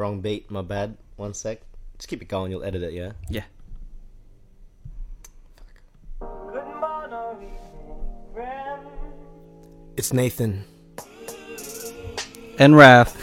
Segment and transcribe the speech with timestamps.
[0.00, 0.50] Wrong beat.
[0.50, 0.96] My bad.
[1.16, 1.60] One sec.
[1.98, 2.50] Just keep it going.
[2.50, 2.94] You'll edit it.
[2.94, 3.12] Yeah.
[3.28, 3.44] Yeah.
[9.98, 10.64] It's Nathan.
[12.58, 13.14] And Raph.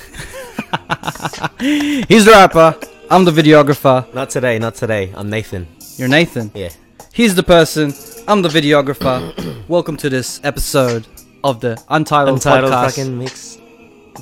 [2.08, 2.78] He's the rapper.
[3.10, 4.14] I'm the videographer.
[4.14, 4.60] Not today.
[4.60, 5.12] Not today.
[5.16, 5.68] I'm Nathan.
[5.96, 6.52] You're Nathan.
[6.54, 6.70] Yeah.
[7.12, 7.92] He's the person.
[8.28, 9.34] I'm the videographer.
[9.68, 11.08] Welcome to this episode
[11.44, 13.58] of the Untitled, Untitled Podcast fucking mix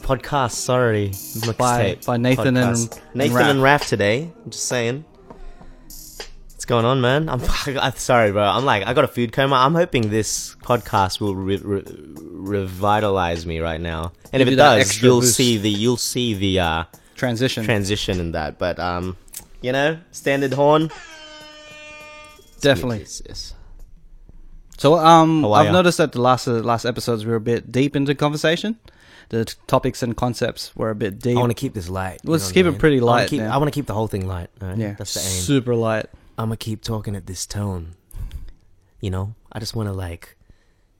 [0.01, 0.51] podcast.
[0.51, 1.11] Sorry,
[1.57, 3.01] by, by Nathan and, podcast.
[3.01, 3.49] and Nathan Raph.
[3.51, 4.31] and Raph today.
[4.43, 5.05] I'm just saying.
[5.85, 7.29] What's going on, man?
[7.29, 7.41] I'm,
[7.79, 8.43] I'm sorry, bro.
[8.43, 9.55] I'm like, I got a food coma.
[9.55, 14.13] I'm hoping this podcast will re- re- revitalize me right now.
[14.33, 15.35] And Give if it does, you'll boost.
[15.35, 16.83] see the you'll see the uh,
[17.15, 17.63] Transition.
[17.65, 18.57] transition in that.
[18.57, 19.15] But um,
[19.61, 20.89] you know, standard horn.
[22.61, 23.05] Definitely.
[24.77, 27.95] So um, I've noticed that the last uh, last episodes we were a bit deep
[27.95, 28.79] into conversation.
[29.29, 31.37] The t- topics and concepts were a bit deep.
[31.37, 32.19] I want to keep this light.
[32.23, 33.41] you Let's know what keep I it pretty I wanna light, keep-.
[33.41, 34.49] I want to keep the whole thing light.
[34.61, 34.77] all right?
[34.77, 35.25] yeah, that's the aim.
[35.41, 36.05] super light.
[36.37, 37.95] I'm gonna keep talking at this tone.
[39.01, 40.35] You know, I just want to like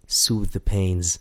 [0.08, 1.20] soothe the pains.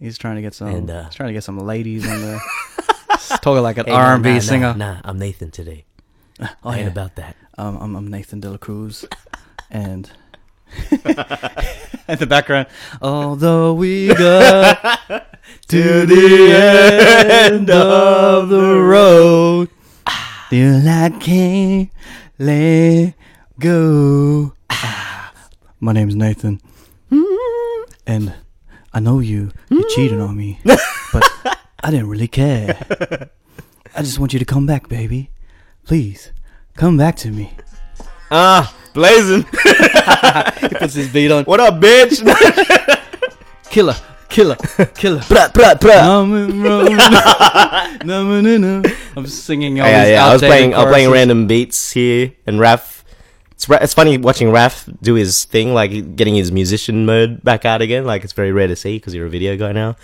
[0.00, 0.68] He's trying to get some.
[0.68, 2.40] And, uh, he's trying to get some ladies on the.
[3.42, 4.74] talking like an Hey, nah, R and B nah, singer.
[4.74, 5.84] Nah, nah, I'm Nathan today.
[6.40, 6.90] Oh, I ain't yeah.
[6.90, 7.36] about that.
[7.56, 9.04] Um, I'm, I'm Nathan De La Cruz,
[9.70, 10.10] and
[12.08, 12.66] at the background,
[13.00, 14.74] although we go
[15.68, 19.68] to the end of the road,
[20.46, 21.04] still ah.
[21.04, 21.90] I can't
[22.38, 23.14] let
[23.58, 24.52] go.
[24.70, 25.32] Ah.
[25.80, 26.60] My name's Nathan,
[27.10, 27.92] mm-hmm.
[28.06, 28.34] and
[28.92, 29.52] I know you.
[29.70, 29.88] You mm-hmm.
[29.94, 31.24] cheated on me, but
[31.82, 32.78] I didn't really care.
[33.96, 35.30] I just want you to come back, baby.
[35.84, 36.32] Please,
[36.76, 37.52] come back to me.
[38.30, 39.44] Ah, blazing.
[40.60, 41.44] He puts his beat on.
[41.44, 42.20] what up, bitch?
[43.70, 43.94] Killer,
[44.28, 44.56] killer,
[44.94, 45.18] killer.
[45.30, 46.02] bruh, bruh, bruh.
[46.02, 46.96] I'm rolling.
[48.06, 48.82] No, no, no.
[49.16, 50.26] I'm singing all yeah, these yeah.
[50.26, 53.02] I was playing, I was playing random beats here, and Raph.
[53.52, 57.82] It's it's funny watching Raph do his thing, like getting his musician mode back out
[57.82, 58.04] again.
[58.04, 59.96] Like it's very rare to see because you're a video guy now,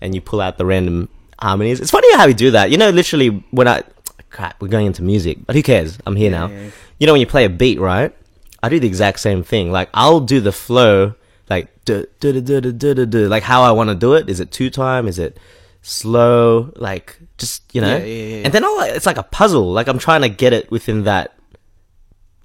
[0.00, 1.08] and you pull out the random
[1.38, 1.80] harmonies.
[1.80, 2.70] It's funny how we do that.
[2.70, 3.82] You know, literally when I
[4.30, 5.98] crap, we're going into music, but who cares?
[6.06, 6.46] I'm here now.
[6.48, 6.70] Yeah, yeah.
[6.98, 8.14] You know, when you play a beat, right?
[8.62, 9.70] I do the exact same thing.
[9.72, 11.14] Like I'll do the flow,
[11.48, 14.28] like do do do do do do like how I want to do it.
[14.28, 15.06] Is it two time?
[15.06, 15.38] Is it
[15.82, 16.72] slow?
[16.76, 17.96] Like just you know.
[17.96, 18.44] Yeah, yeah, yeah.
[18.44, 19.72] And then I'll, it's like a puzzle.
[19.72, 21.36] Like I'm trying to get it within that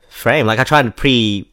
[0.10, 0.46] frame.
[0.46, 1.50] Like I try to pre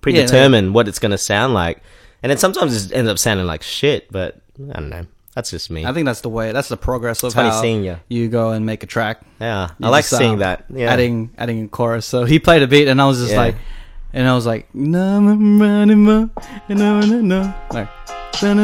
[0.00, 1.82] predetermine what it's gonna sound like,
[2.22, 4.10] and then sometimes it ends up sounding like shit.
[4.10, 5.06] But I don't know.
[5.34, 5.86] That's just me.
[5.86, 6.52] I think that's the way.
[6.52, 7.98] That's the progress of it's how you.
[8.08, 8.28] you.
[8.28, 9.20] go and make a track.
[9.40, 10.64] Yeah, you I like just, seeing um, that.
[10.68, 10.92] Yeah.
[10.92, 12.04] Adding adding a chorus.
[12.04, 13.54] So he played a beat, and I was just like,
[14.12, 15.94] and I was like, no, no, no, no,
[16.68, 17.88] no, no, no, like,
[18.42, 18.54] no,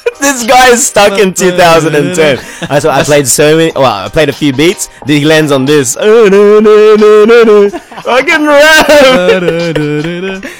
[0.20, 2.38] this guy is stuck in 2010.
[2.70, 3.72] I so I played so many.
[3.72, 4.88] Well, I played a few beats.
[5.06, 5.96] Then he lands on this.
[6.00, 7.70] Oh no no no no no!
[7.70, 8.86] Fucking rap.
[8.88, 9.38] I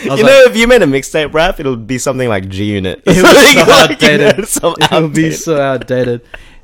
[0.02, 3.02] You like, know, if you made a mixtape rap, it'll be something like G Unit.
[3.06, 4.38] It would be so outdated.
[4.38, 6.22] it would be so outdated.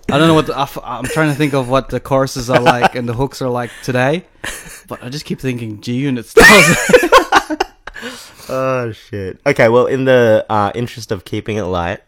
[0.08, 2.60] I don't know what the, I I'm trying to think of what the choruses are
[2.60, 4.24] like and the hooks are like today,
[4.88, 6.76] but I just keep thinking G Unit styles.
[8.48, 9.40] Oh shit.
[9.44, 12.00] Okay, well, in the uh, interest of keeping it light,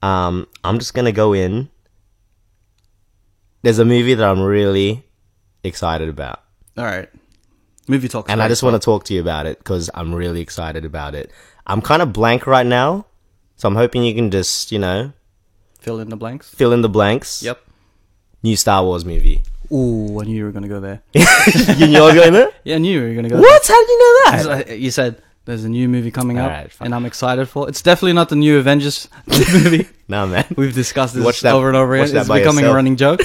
[0.00, 1.68] um, I'm just gonna go in.
[3.62, 5.02] There's a movie that I'm really
[5.64, 6.40] excited about,
[6.78, 7.08] All right,
[7.88, 8.30] movie talk.
[8.30, 11.16] and I just want to talk to you about it because I'm really excited about
[11.16, 11.32] it.
[11.66, 13.06] I'm kind of blank right now,
[13.56, 15.12] so I'm hoping you can just, you know,
[15.86, 16.52] fill in the blanks.
[16.52, 17.42] fill in the blanks.
[17.44, 17.60] Yep.
[18.42, 19.42] New Star Wars movie.
[19.72, 21.00] Ooh, I knew you were gonna go there.
[21.14, 22.50] you knew I was going there?
[22.64, 23.38] Yeah, I knew you were gonna go.
[23.40, 23.66] What?
[23.66, 24.14] How did you know
[24.64, 24.78] that?
[24.78, 26.86] You said there's a new movie coming up, Alright, fine.
[26.86, 27.66] and I'm excited for.
[27.66, 27.70] it.
[27.70, 29.86] It's definitely not the new Avengers movie.
[30.08, 30.44] No, man.
[30.56, 32.14] We've discussed this Watch that- over and over watch again.
[32.14, 32.72] that It's becoming yourself.
[32.72, 33.20] a running joke.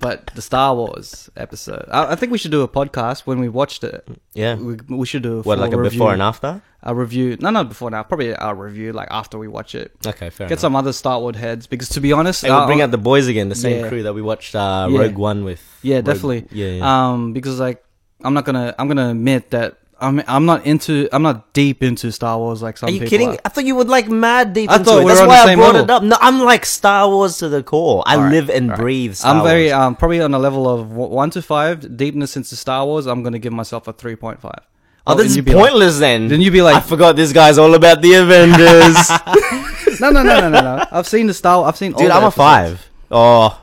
[0.00, 3.48] But the Star Wars episode, I, I think we should do a podcast when we
[3.48, 4.08] watched it.
[4.34, 4.56] Yeah.
[4.56, 6.62] We, we should do a What, like a review, before and after?
[6.82, 7.36] A review.
[7.40, 8.02] No, not before now.
[8.02, 9.92] Probably a review like after we watch it.
[10.06, 10.60] Okay, fair Get enough.
[10.60, 12.98] some other Star Wars heads because to be honest, Hey, we'll uh, bring out the
[12.98, 13.88] boys again, the same Yeah.
[13.88, 14.98] crew that we watched uh, Yeah.
[15.00, 15.62] Rogue One with.
[15.82, 16.46] yeah, Rogue- definitely.
[16.50, 17.10] Yeah, yeah.
[17.12, 17.84] Um, because like
[18.24, 22.10] I'm not gonna I'm gonna admit that I'm I'm not into I'm not deep into
[22.12, 23.28] Star Wars like some Are you people kidding?
[23.30, 23.38] are.
[23.44, 25.04] I thought you would like mad deep I into it.
[25.04, 25.82] we That's why I brought level.
[25.84, 26.02] it up.
[26.02, 28.02] No, I'm like Star Wars to the core.
[28.06, 28.78] I right, live and right.
[28.78, 32.56] breathe Star I'm very um probably on a level of one to five deepness into
[32.56, 33.06] Star Wars.
[33.06, 34.60] I'm gonna give myself a three point five.
[35.06, 36.28] oh, this is pointless then.
[36.28, 39.10] then you'd be like- I forgot this guy's all about the Avengers.
[40.00, 40.84] no, no, no, no, no, no.
[40.92, 41.64] I've seen the Star.
[41.64, 41.92] I've seen.
[41.94, 42.36] all Dude, I'm a episodes.
[42.36, 42.90] five.
[43.10, 43.60] Oh,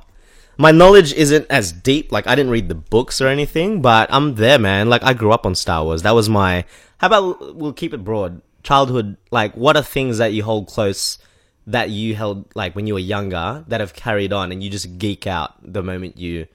[0.57, 2.11] my knowledge isn't as deep.
[2.11, 4.89] Like I didn't read the books or anything, but I'm there, man.
[4.89, 6.01] Like I grew up on Star Wars.
[6.01, 6.65] That was my.
[6.97, 8.41] How about we'll keep it broad?
[8.63, 9.17] Childhood.
[9.31, 11.19] Like, what are things that you hold close
[11.67, 14.97] that you held like when you were younger that have carried on and you just
[14.97, 16.47] geek out the moment you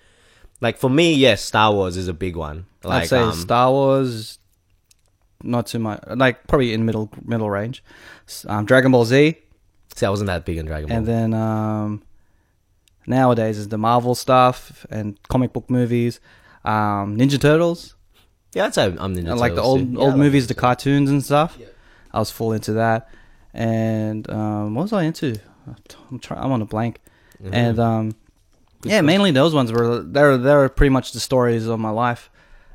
[0.62, 3.70] like for me yes star wars is a big one like I'd say um, Star
[3.70, 4.38] Wars,
[5.42, 6.02] not too much.
[6.08, 7.82] Like probably in middle middle range.
[8.46, 9.36] Um, Dragon Ball Z,
[9.94, 12.02] see i wasn't that big in dragon ball and then um,
[13.06, 16.20] nowadays is the Marvel stuff and comic book movies.
[16.64, 17.96] Um, Ninja Turtles,
[18.54, 19.98] yeah i'd say i'm Ninja and like the old too.
[19.98, 21.56] old Yeah, movies, the cartoons and stuff.
[21.58, 21.66] Yeah.
[22.12, 23.08] I was full into that.
[23.54, 25.36] And um, what was I into?
[26.10, 26.40] I'm trying.
[26.42, 27.00] I'm on a blank.
[27.40, 27.52] Turtles.
[27.52, 27.54] Mhm.
[27.54, 28.14] And um,
[28.84, 32.30] yeah, mainly those ones were they're they're pretty much the stories of my life.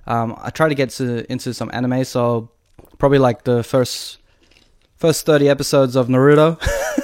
[0.08, 2.50] Um, I try to get to, into some anime, so
[2.98, 4.18] probably like the first
[4.96, 6.58] first thirty episodes of Naruto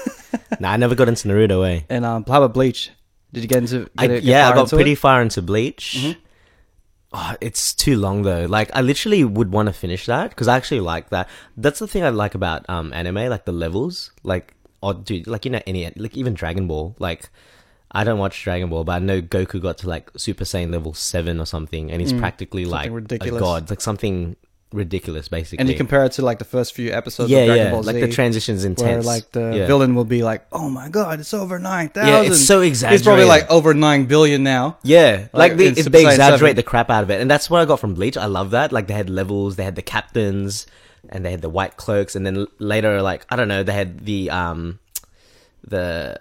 [0.60, 2.90] nah i never got into naruto eh and um, about Bleach?
[3.34, 3.90] Did you get into?
[3.98, 5.00] I, it- get yeah, I got pretty it?
[5.00, 5.98] far into Bleach.
[6.00, 6.18] Mhm.
[7.16, 8.46] Oh, it's too long though.
[8.46, 11.30] Like I literally would want to finish that because I actually like that.
[11.58, 14.12] That's the thing I like about um anime, like the levels.
[14.24, 16.96] Like oh dude, like you know any like even Dragon Ball.
[17.00, 17.30] Like
[17.92, 20.96] I don't watch Dragon Ball, but I know Goku got to like Super Saiyan level
[20.96, 23.38] seven or something, and he's Mm, practically like ridiculous.
[23.38, 24.36] a god, like something
[24.74, 25.60] ridiculous, basically.
[25.60, 27.84] And you compare it to like the first few episodes yeah, of Dragon yeah, Ball
[27.84, 29.06] like the transitions intense.
[29.06, 29.68] where like the yeah.
[29.68, 32.12] villain will be like, "Oh my god, it's over nine thousand.
[32.12, 33.02] yeah, it's so exaggerated.
[33.02, 34.78] It's probably like over nine billion now.
[34.84, 36.56] Yeah, like, Like, they, in if they exaggerate 7.
[36.56, 38.18] the crap out of it, and that's what I got from Bleach.
[38.18, 38.72] I love that.
[38.72, 40.66] Like they had levels, they had the captains,
[41.10, 44.06] and they had the white cloaks, and then later, like I don't know, they had
[44.06, 44.80] the um,
[45.64, 46.18] the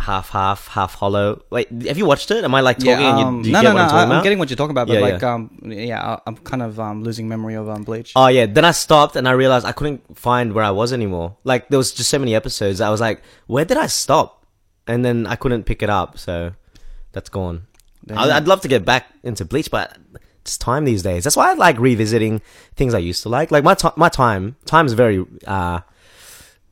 [0.00, 1.42] half half half hollow.
[1.50, 2.44] Wait, have you watched it?
[2.44, 2.92] Am I like talking?
[3.04, 3.82] and um, you, do you no, get no, what no.
[3.84, 4.22] I'm talking I, about?
[4.22, 5.34] getting what you're talking about, but Yeah, like, yeah.
[5.34, 8.12] um, yeah, I'm kind of um losing memory of um Bleach.
[8.16, 11.36] Oh yeah, then I stopped and I realized I couldn't find where I was anymore.
[11.44, 12.80] Like there was just so many episodes.
[12.80, 14.46] I was like, where did I stop?
[14.86, 16.52] And then I couldn't pick it up, so
[17.12, 17.66] that's gone.
[18.06, 18.18] Damn.
[18.18, 19.96] I'd love to get back into Bleach, but
[20.40, 21.24] it's time these days.
[21.24, 22.40] That's why I like revisiting
[22.74, 23.50] things I used to like.
[23.50, 25.80] Like my ti my time, time's very uh,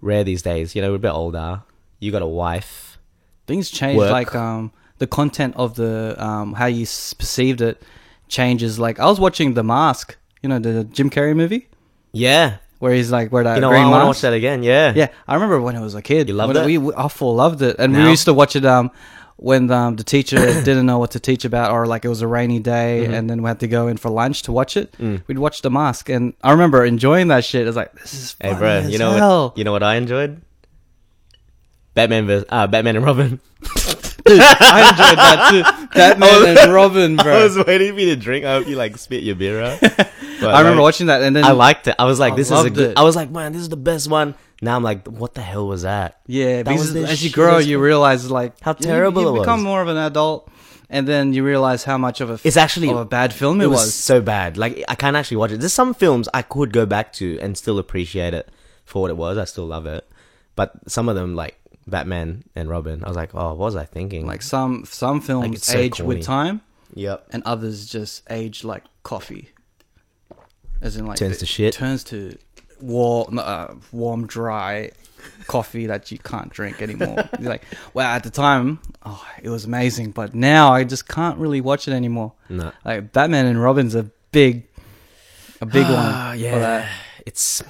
[0.00, 0.75] rare these days.
[0.75, 1.62] You know, we're a bit older.
[2.00, 2.95] You got a wife.
[3.46, 4.10] Things change, Work.
[4.10, 6.84] like um the content of the um how you
[7.19, 7.82] perceived it
[8.28, 8.78] changes.
[8.78, 11.69] Like I was watching The Mask, you know, the Jim Carrey movie
[12.12, 14.62] Yeah, where he's like where that you know, green I want to watch that again.
[14.62, 16.28] Yeah, Yeah, I remember when I was a kid.
[16.28, 16.64] You loved it?
[16.66, 18.04] We, we I full loved it, and Now?
[18.04, 18.90] we used to watch it um
[19.38, 22.26] when um, the teacher didn't know what to teach about, or like it was a
[22.26, 23.12] rainy day, Mm-hmm.
[23.14, 24.93] and then we had to go in for lunch to watch it.
[24.98, 25.22] Mm.
[25.26, 27.62] We'd watch The Mask, and I remember enjoying that shit.
[27.62, 29.48] It was like this is Hey, bro, you know hell.
[29.50, 29.58] what?
[29.58, 30.40] You know what I enjoyed?
[31.96, 32.44] Batman vs.
[32.48, 33.28] Uh, Batman and Robin.
[34.26, 35.98] Dude, I enjoyed that too.
[35.98, 37.40] Batman and Robin, bro.
[37.40, 38.44] I was waiting for you to drink.
[38.44, 39.81] I hope you like spit your beer out.
[40.38, 41.94] But, I remember like, watching that, and then I liked it.
[41.98, 42.90] I was like, I this is a good.
[42.90, 42.98] it.
[42.98, 44.34] I was like, man, this is the best one.
[44.60, 46.20] Now I'm like, what the hell was that?
[46.26, 49.38] Yeah, That because was as you grow, you realize like How you- terrible you, it
[49.40, 50.50] become more of an adult,
[50.90, 53.64] and then you realize how much of a It's actually of a bad film it,
[53.64, 53.94] it was, was.
[53.94, 54.58] so bad.
[54.58, 55.60] Like I can't actually watch it.
[55.60, 58.46] There's some films I could go back to and still appreciate it
[58.84, 59.38] for what it was.
[59.38, 60.06] I still love it,
[60.54, 63.85] but some of them like Batman and Robin, I was like, oh, what was I
[63.85, 64.27] thinking?
[64.27, 66.17] Like some some films it's so age corny.
[66.17, 66.61] with time,
[66.94, 69.50] yep, and others just age like coffee,
[70.81, 71.75] as in like Turns to shit.
[71.75, 72.37] Turns to
[72.81, 74.91] warm, uh, warm, dry
[75.47, 77.29] coffee that you can't drink anymore.
[77.41, 77.62] You're like,
[77.94, 81.89] well, at the time, oh, it was amazing, but now I just can't really watch
[81.89, 82.32] it anymore.
[82.49, 84.67] no, Like Batman and Robin's a big,
[85.61, 85.94] a big one.
[85.94, 86.89] Ah, yeah,
[87.25, 87.62] it's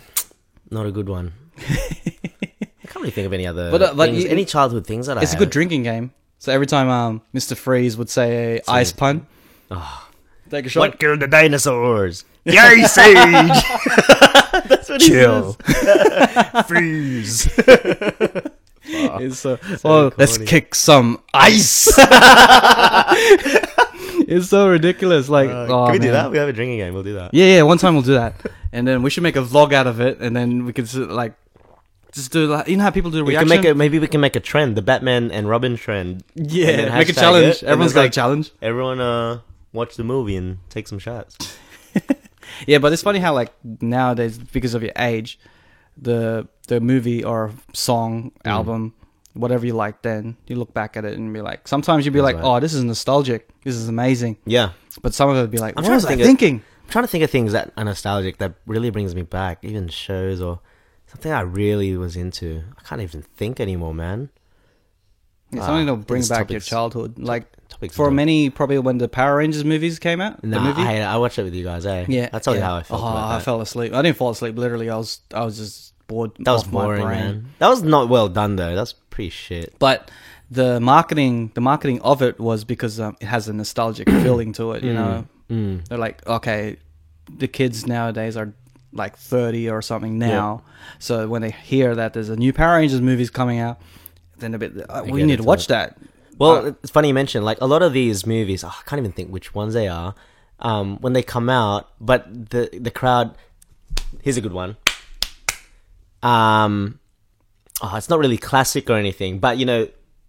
[0.70, 1.32] not a good one.
[3.06, 3.70] Really think of any other.
[3.70, 5.22] But, uh, but things, you- any childhood things that I.
[5.22, 6.10] It's a good drinking game.
[6.40, 7.56] So every time um, Mr.
[7.56, 9.26] Freeze would say a ice pun,
[9.70, 10.08] Oh.
[10.50, 10.80] take a shot.
[10.80, 12.24] What killed the dinosaurs?
[12.44, 13.62] The Ice Age.
[14.68, 15.56] That's what Chill.
[15.66, 16.66] he says.
[16.66, 17.48] Freeze.
[18.88, 20.46] It's so, So oh, let's corny.
[20.50, 21.88] kick some ice.
[24.28, 25.28] it's so ridiculous.
[25.28, 26.12] Like, Uh, oh, can we do man.
[26.14, 26.30] that?
[26.32, 26.92] We have a drinking game.
[26.94, 27.34] We'll do that.
[27.34, 27.62] Yeah, yeah.
[27.62, 28.34] One time we'll do that,
[28.72, 30.94] and then we should make a vlog out of it, and then we could s-
[30.94, 31.34] like
[32.16, 33.48] just do like you know how people do We reaction.
[33.48, 36.24] can make a maybe we can make a trend, the Batman and Robin trend.
[36.34, 37.62] yeah, make a challenge.
[37.62, 38.50] it, Everyone's got a challenge.
[38.60, 39.40] Everyone uh
[39.72, 41.36] watch the movie and take some shots.
[42.66, 45.38] Yeah, but it's funny how like nowadays because of your age,
[46.00, 48.50] the the movie or song Mm.
[48.50, 48.94] album.
[49.34, 51.68] Whatever you like, then you look back at it and be like.
[51.68, 52.56] Sometimes you'd be That's like, right.
[52.56, 53.46] "Oh, this is nostalgic.
[53.64, 54.70] This is amazing." Yeah.
[55.02, 56.26] But some of it would be like, I'm "What trying was to I think of-
[56.26, 56.54] thinking?"
[56.84, 59.88] I'm trying to think of things that are nostalgic that really brings me back, even
[59.88, 60.60] shows or
[61.16, 62.62] something I really was into.
[62.78, 64.30] I can't even think anymore, man.
[65.52, 67.18] It's something that'll bring back it's your childhood.
[67.18, 70.40] Like Topics for many, probably when the Power Rangers movies came out.
[70.40, 70.82] the Nah, movie.
[70.82, 72.04] I, I watched it with you guys, eh?
[72.08, 72.66] Yeah, That's totally yeah.
[72.66, 73.92] how I felt Oh, I fell asleep.
[73.94, 74.56] I didn't fall asleep.
[74.58, 76.32] Literally, I was I was just bored.
[76.40, 77.18] that was off my boring, brain.
[77.20, 77.48] man.
[77.58, 78.74] That was not well done though.
[78.74, 79.74] That's pretty shit.
[79.78, 80.10] But
[80.50, 84.72] the marketing, the marketing of it was because um, it has a nostalgic feeling to
[84.72, 84.82] it.
[84.84, 85.86] You know, Mm.
[85.88, 86.76] they're like, okay,
[87.38, 88.52] the kids nowadays are
[88.96, 90.62] like 30 or something now.
[90.98, 93.80] So when they hear that there's a new Power Rangers movies coming out,
[94.38, 95.96] then a bit, uh, we need to watch that.
[96.38, 98.62] Well, Uh, it's funny you mention like a lot of these movies.
[98.64, 100.14] Oh, I can't even think which ones they are.
[100.58, 103.34] Um, when they come out, but the the crowd.
[104.22, 104.76] Here's a good one.
[106.22, 106.98] Um,
[107.82, 109.88] oh, it's not really classic or anything, but you know,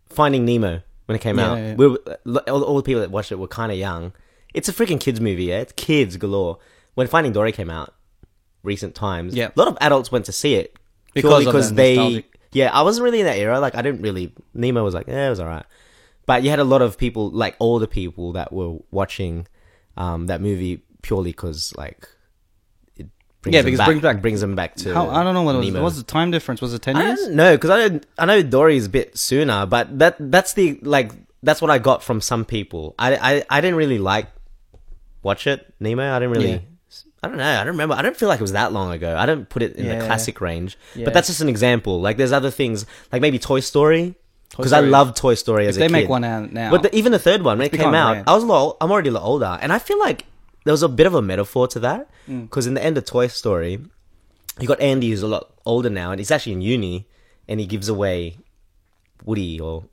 [0.10, 1.76] Finding Nemo when it came Yeah, out, yeah.
[1.76, 2.00] we were,
[2.48, 4.12] all, all the people that watched it were kind of young.
[4.54, 5.60] It's a freaking kids movie, yeah.
[5.60, 6.60] It's kids galore.
[6.96, 7.94] When Finding Dory came out,
[8.64, 9.50] recent times, Yeah.
[9.56, 10.76] a lot of adults went to see it
[11.14, 11.96] Because because the they.
[11.96, 13.60] nostalgic- Yeah, I wasn't really in that era.
[13.60, 14.34] Like, I didn't really.
[14.54, 15.66] Nemo was like, yeah, it was alright.
[16.26, 19.48] But you had a lot of people, like older people, that were watching
[19.96, 22.08] um, that movie purely because, like,
[22.96, 23.08] it
[23.42, 24.94] brings Yeah, because back, brings back- brings them back to.
[24.94, 25.68] How, I don't know what it was.
[25.68, 25.80] Nemo.
[25.82, 26.62] What was the time difference?
[26.62, 27.28] Was it 10 I years?
[27.30, 31.12] know because I don't, I know Dory's a bit sooner, but that that's the like
[31.44, 32.96] that's what I got from some people.
[33.00, 34.28] I I, I didn't really like
[35.24, 36.14] watch it Nemo.
[36.16, 36.52] I didn't really.
[36.52, 36.60] Yeah.
[37.28, 37.44] I don't know.
[37.62, 37.96] I don't remember.
[37.96, 39.16] I don't feel like it was that long ago.
[39.18, 40.00] I don't put it in Yeah.
[40.00, 40.78] the classic range.
[40.96, 41.06] Yeah.
[41.06, 42.00] But that's just an example.
[42.02, 44.16] Like there's other things like maybe Toy Story
[44.52, 44.90] because I Story.
[44.90, 45.92] love Toy Story as If a they kid.
[45.94, 46.72] make one out now.
[46.72, 48.30] But the, even the third one when it came out, brand.
[48.30, 48.78] I was a lot.
[48.82, 50.26] I'm already a lot older, and I feel like
[50.64, 52.44] there was a bit of a metaphor to that Mm.
[52.44, 53.80] because in the end of Toy Story,
[54.60, 57.08] you got Andy who's a lot older now, and he's actually in uni,
[57.48, 58.38] and he gives away
[59.26, 59.84] Woody or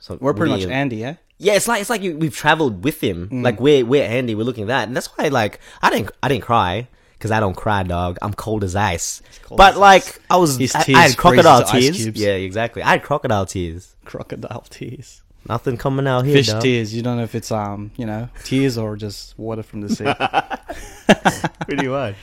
[0.00, 0.24] something.
[0.24, 1.14] We're pretty much Andy, yeah?
[1.38, 3.28] Yeah, it's like it's like you, we've traveled with him.
[3.28, 3.44] Mm.
[3.44, 4.34] Like we're we're Andy.
[4.34, 6.88] We're looking at that, and that's why like I didn't I didn't cry
[7.24, 8.18] because I don't cry, dog.
[8.20, 9.22] I'm cold as ice.
[9.42, 10.18] cold but as like ice.
[10.30, 12.06] I was, I, tears I had crocodile tears.
[12.06, 12.82] Yeah, exactly.
[12.82, 13.96] I had crocodile tears.
[14.04, 15.22] Crocodile tears.
[15.48, 16.36] Nothing coming out here.
[16.36, 16.62] Fish dog.
[16.62, 16.94] tears.
[16.94, 20.04] You don't know if it's, um, you know, tears or just water from the sea.
[21.66, 22.14] Pretty much.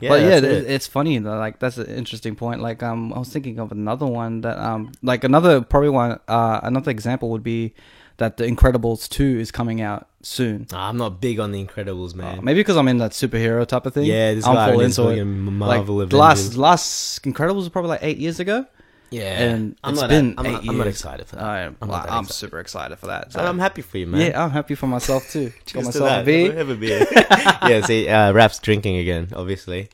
[0.00, 0.44] Yeah, but yeah, it.
[0.44, 1.36] it's funny though.
[1.36, 2.60] Like that's an interesting point.
[2.60, 6.60] Like um, I was thinking of another one that um, like another probably one uh,
[6.62, 7.74] another example would be
[8.18, 10.66] that The Incredibles two is coming out soon.
[10.70, 12.38] Nah, I'm not big on the Incredibles, man.
[12.38, 14.04] Uh, maybe because I'm in that superhero type of thing.
[14.04, 15.16] Yeah, this I'm guy full is into it.
[15.16, 18.66] fucking Like Marvel the last last Incredibles was probably like eight years ago,
[19.10, 20.70] yeah, and I'm it's not been I'm, eight not, years.
[20.70, 21.44] I'm not excited for that.
[21.44, 22.32] I, I'm I'm, that I'm excited.
[22.32, 23.32] super excited for that.
[23.32, 24.20] So I'm happy for you, man.
[24.20, 25.46] yeah, I'm happy for myself too.
[25.50, 26.52] Got Cheers to myself a beer.
[26.52, 27.06] Have a beer.
[27.68, 29.28] yeah, see, uh, Raph's drinking again.
[29.34, 29.88] Obviously,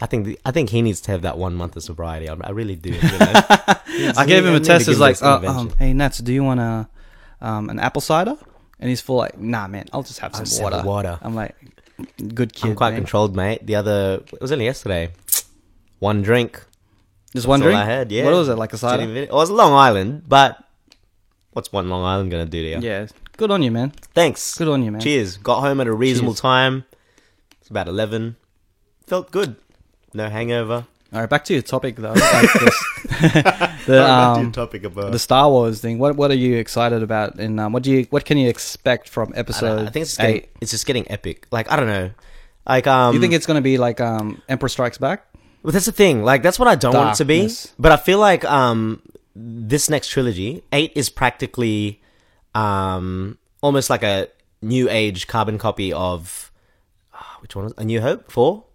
[0.00, 2.28] I think the, I think he needs to have that one month of sobriety.
[2.28, 2.90] I, I really do.
[2.90, 4.12] You know?
[4.16, 4.88] I gave him a test.
[4.88, 6.88] It's like, uh, um, hey Nats, do you want a
[7.40, 8.36] um, an apple cider?
[8.78, 10.86] And he's full like, nah, man, I'll just have some I'll just have water.
[10.86, 11.18] water.
[11.22, 11.56] I'm like,
[12.34, 12.68] good kid.
[12.70, 13.00] I'm quite man.
[13.00, 13.64] controlled, mate.
[13.66, 15.10] The other it was only yesterday.
[15.98, 16.62] One drink.
[17.34, 17.80] Just one That's drink.
[17.80, 18.12] I had.
[18.12, 18.24] Yeah.
[18.24, 19.02] What was it like a cider?
[19.04, 20.62] even- It was Long Island, but
[21.52, 22.78] what's one Long Island gonna do to you?
[22.80, 23.06] Yeah,
[23.38, 23.92] good on you, man.
[24.14, 24.56] Thanks.
[24.58, 25.00] Good on you, man.
[25.00, 25.38] Cheers.
[25.38, 26.40] Got home at a reasonable Cheers.
[26.40, 26.84] time.
[27.60, 28.36] It's about eleven.
[29.06, 29.56] Felt good.
[30.12, 30.86] No hangover.
[31.16, 32.12] All right, back to your topic though.
[32.12, 32.84] Like this,
[33.86, 35.12] the um, topic about.
[35.12, 35.98] the Star Wars thing.
[35.98, 37.36] What what are you excited about?
[37.36, 39.90] And um, what do you what can you expect from I, don't know, episode I
[39.90, 40.48] think it's just getting, eight?
[40.60, 41.46] it's just getting epic.
[41.50, 42.10] Like I don't know.
[42.68, 43.14] Like um.
[43.14, 45.26] You think it's gonna be like um, Emperor Strikes Back?
[45.62, 46.22] Well, that's the thing.
[46.22, 47.48] Like that's what I don't want it to be.
[47.78, 49.00] But I feel like um
[49.34, 52.02] this next trilogy, eight is practically
[52.54, 54.28] um almost like a
[54.60, 56.52] new age carbon copy of
[57.14, 58.30] ah, which one was A New Hope?
[58.30, 58.65] Four?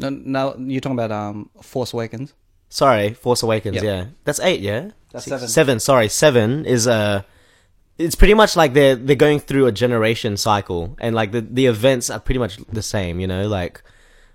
[0.00, 2.32] No, no, you're talking about um, Force Awakens.
[2.68, 3.74] Sorry, Force Awakens.
[3.76, 3.84] Yep.
[3.84, 4.60] Yeah, that's eight.
[4.60, 5.48] Yeah, That's Six- seven.
[5.48, 5.80] Seven.
[5.80, 7.22] Sorry, seven is Uh,
[7.98, 11.66] it's pretty much like they're they're going through a generation cycle, and like the the
[11.66, 13.20] events are pretty much the same.
[13.20, 13.82] You know, like.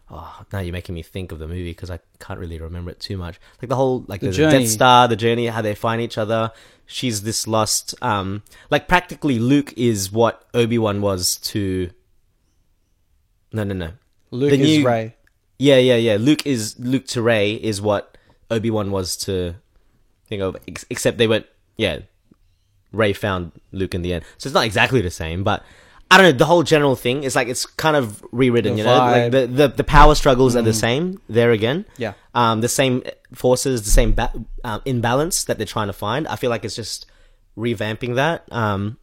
[0.08, 3.00] Oh, now you're making me think of the movie because I can't really remember it
[3.00, 3.40] too much.
[3.60, 4.52] Like the whole, like The the.
[4.52, 6.52] Death Star, the journey, how they find each other.
[6.86, 11.90] She's this lost, um, like practically Luke is what Obi Wan was to.
[13.52, 13.92] No, no, no.
[14.32, 15.16] Luke The is new- Rey.
[15.58, 16.18] Yeah, yeah, yeah.
[16.20, 18.18] Luke is Luke to Rey is what
[18.52, 19.56] Obi Wan was to
[20.28, 21.46] think of, ex- except they went,
[21.78, 22.00] yeah.
[22.92, 25.64] Rey found Luke in the end, so it's not exactly the same, but
[26.10, 26.38] I don't know.
[26.38, 28.74] The whole general thing is like it's kind of rewritten.
[28.74, 31.86] The you know, like the, the the power struggles are the same there again.
[31.98, 32.14] Yeah.
[32.34, 34.32] Um, the same forces, the same ba-
[34.64, 36.28] um, imbalance that they're trying to find.
[36.28, 37.06] I feel like it's just
[37.58, 38.46] revamping that.
[38.52, 38.98] Um,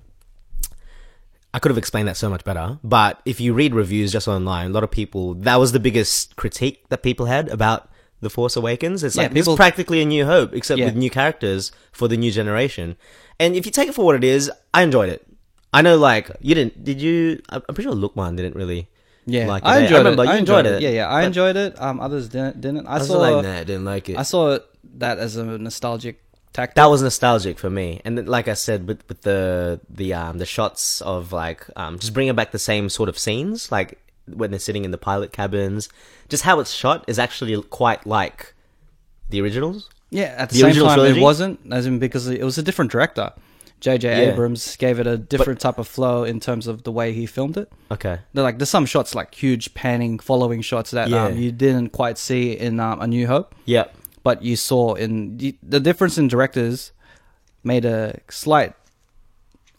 [1.54, 4.71] I could have explained that so much better, but if you read reviews just online,
[4.71, 7.90] a lot of people that was the biggest critique that people had about
[8.21, 9.04] the Force Awakens.
[9.04, 10.87] It's Yeah, like people- is practically a new hope, except Yeah.
[10.87, 12.97] with new characters for the new generation.
[13.38, 15.26] And if you take it for what it is, I enjoyed it.
[15.75, 16.85] I know, like you didn't.
[16.85, 17.40] Did you?
[17.50, 18.88] I'm pretty sure Lookman didn't really.
[19.26, 19.82] Yeah, like I it.
[19.85, 20.26] enjoyed remember it.
[20.26, 20.82] you I enjoyed enjoyed it.
[20.82, 21.80] Yeah, yeah, I but enjoyed it.
[21.80, 22.61] Um, others didn't.
[22.61, 22.87] Didn't.
[22.87, 23.18] I, I saw.
[23.18, 24.16] like, nah, didn't like it.
[24.18, 24.59] I saw
[24.99, 26.75] that as a nostalgic tactic.
[26.76, 30.38] that was nostalgic for me and then, like i said with, with the the um
[30.38, 34.50] the shots of like um just bringing back the same sort of scenes like when
[34.50, 35.88] they're sitting in the pilot cabins
[36.28, 38.54] just how it's shot is actually quite like
[39.30, 41.18] the originals Yeah, at the, The same time, trilogy?
[41.21, 43.32] it wasn't as in because it was a different director.
[43.80, 44.06] J.J.
[44.09, 44.32] Yeah.
[44.32, 47.56] Abrams gave it a different type of flow in terms of the way he filmed
[47.56, 47.73] it.
[47.90, 48.18] Okay.
[48.32, 51.25] They're like there's some shots like huge panning, following shots that Yeah.
[51.25, 53.87] um, you didn't quite see in um, A New Hope, Yeah.
[54.23, 56.93] But you saw in the difference in directors
[57.64, 58.75] made a slight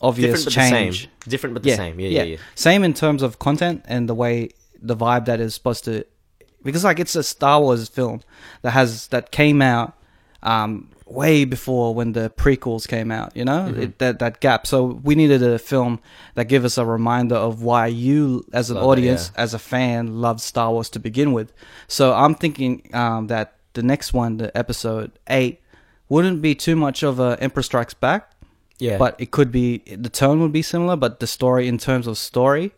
[0.02, 1.02] obvious Different but change.
[1.04, 1.30] the same.
[1.30, 2.00] Different but the same.
[2.00, 2.38] Yeah, yeah, yeah.
[2.56, 4.50] Same in terms of content and the way
[4.82, 6.04] the vibe that is supposed to,
[6.64, 8.22] because like it's a Star Wars film
[8.64, 9.94] that has that came out
[10.42, 13.36] um, way before when the prequels came out.
[13.36, 13.82] You know Mm-hmm.
[13.82, 14.68] it, that that gap.
[14.68, 16.00] So we needed a film
[16.36, 19.60] that give us a reminder of why you, as an Love it, audience, as a
[19.60, 21.54] fan, loved Star Wars to begin with.
[21.88, 25.62] So I'm thinking um, that the next one, the episode eight,
[26.10, 28.32] wouldn't be too much of a Emperor Strikes Back
[28.80, 28.98] Yeah.
[28.98, 32.18] but it could be the tone would be similar, but the story in terms of
[32.18, 32.74] story,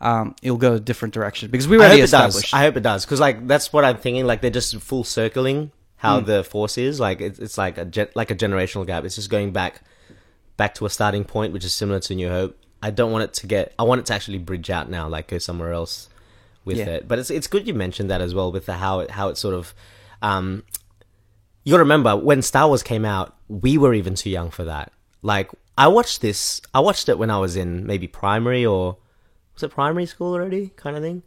[0.00, 2.08] um, it'll go a different direction because we I already does.
[2.12, 2.52] established.
[2.54, 4.26] I hope it does because like that's what I'm thinking.
[4.26, 6.26] Like they're just full circling how Hmm.
[6.26, 7.00] the force is.
[7.00, 9.04] Like it's, it's like a gen- like a generational gap.
[9.04, 9.82] It's just going back
[10.56, 12.58] back to a starting point, which is similar to New Hope.
[12.82, 13.72] I don't want it to get.
[13.78, 16.08] I want it to actually bridge out now, like go somewhere else
[16.66, 16.86] with Yeah.
[16.86, 17.08] it.
[17.08, 19.38] But it's it's good you mentioned that as well with the how it how it
[19.38, 19.72] sort of.
[20.22, 20.64] Um,
[21.64, 24.64] you got to remember when Star Wars came out, we were even too young for
[24.64, 24.92] that.
[25.22, 26.60] Like I watched this.
[26.74, 28.96] I watched it when I was in maybe primary or
[29.54, 31.22] was it primary school already, kind of thing.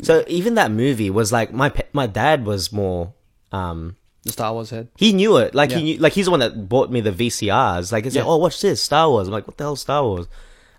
[0.00, 3.12] So even that movie was like my pe- my dad was more.
[3.52, 4.88] Um, the Star Wars head.
[4.96, 5.54] he knew it.
[5.54, 5.78] Like Yeah.
[5.78, 7.92] he knew, like he's the one that bought me the VCRs.
[7.92, 9.26] Like he's like, oh, watch this Star Wars.
[9.28, 10.26] I'm like, what the hell, Star Wars?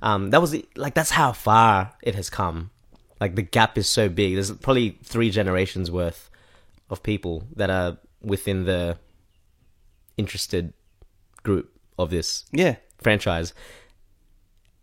[0.02, 2.72] Um, that was the, like that's how far it has come.
[3.22, 4.34] Like the gap is so big.
[4.34, 6.30] There's probably three generations worth
[6.94, 8.98] of people that are within the
[10.18, 10.74] interested
[11.44, 11.70] group
[12.00, 13.54] of this Yeah, franchise.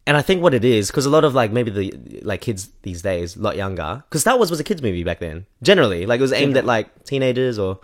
[0.06, 2.70] And I think what it is, because a lot of like maybe the like kids
[2.82, 5.46] these days, a lot younger, because Star Wars was a kids movie back then.
[5.62, 7.78] Generally, like it was aimed at like teenagers or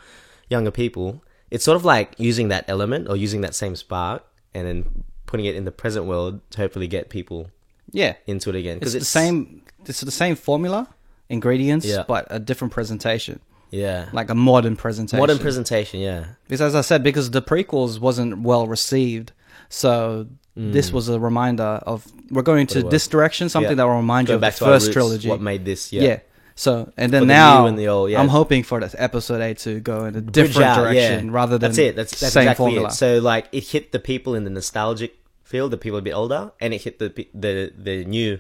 [0.49, 1.23] younger people.
[1.51, 5.47] It's sort of like using that element or using that same spark and then putting
[5.47, 7.51] it in the present world to hopefully get people
[7.93, 8.15] yeah.
[8.27, 8.79] into it again.
[8.79, 9.63] because It's, Because the same.
[9.87, 10.89] It's the same formula,
[11.29, 12.05] ingredients, Yeah.
[12.09, 13.39] but a different presentation,
[13.71, 15.19] yeah, like a modern presentation.
[15.19, 16.01] modern presentation.
[16.01, 19.33] Yeah, because as I said, because the prequels wasn't well received,
[19.69, 22.91] so this was a reminder of we're going to Mm.
[22.91, 23.77] this direction, something Yeah.
[23.77, 25.29] that will remind you of the back to our first roots, trilogy.
[25.29, 25.93] What made this?
[25.93, 26.03] yeah.
[26.03, 26.19] Yeah,
[26.55, 28.19] So and then the now and the old, yeah.
[28.21, 31.33] I'm hoping for this episode eight to go in a different out, direction yeah.
[31.33, 31.95] rather than that's it.
[31.95, 32.89] That's, that's same exactly formula.
[32.89, 32.93] it.
[32.93, 36.53] So like it hit the people in the nostalgic field, the people a bit older,
[36.59, 38.39] and it hit the the the new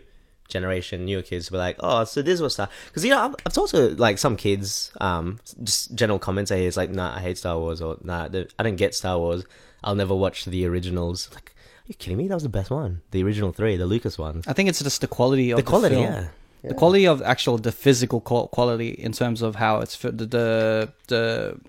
[0.48, 1.50] generation, newer kids.
[1.50, 2.68] Were like, oh, so this was Star.
[2.86, 6.48] Because you know, I've, I've talked to like some kids, um, just general comments.
[6.50, 8.28] Say it's like, nah, I hate Star Wars, or nah,
[8.58, 9.44] I don't get Star Wars.
[9.84, 11.28] I'll never watch the originals.
[11.34, 12.26] Like, are you kidding me?
[12.26, 13.02] That was the best one.
[13.12, 14.44] The original three, the Lucas ones.
[14.48, 16.04] I think it's just the quality of The the, quality, film.
[16.04, 16.28] yeah.
[16.64, 21.60] The quality of actual the physical quality in terms of how it's the, the the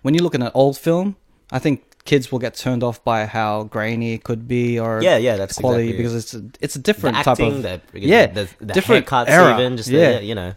[0.00, 1.16] when you look at an old film,
[1.52, 5.16] I think kids will get turned off by how grainy it could be or Yeah,
[5.18, 7.80] yeah, that's quality exactly because it's a, it's a different the type acting, of the,
[8.00, 9.52] yeah, the, the different haircuts, era.
[9.54, 10.18] even just Yeah.
[10.18, 10.54] the, you know,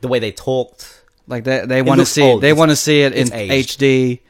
[0.00, 1.04] the way they talked.
[1.26, 2.38] like they they want to see old.
[2.38, 3.80] it, they want to see it in aged.
[3.80, 4.20] HD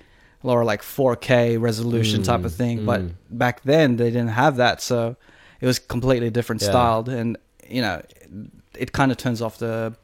[0.42, 2.84] or like 4K resolution type Mm, of thing.
[2.86, 5.16] But back then they didn't have that, so
[5.60, 6.68] it was completely different Yeah.
[6.68, 7.36] styled, and
[7.68, 8.02] you know
[8.78, 9.94] it kind of turns off the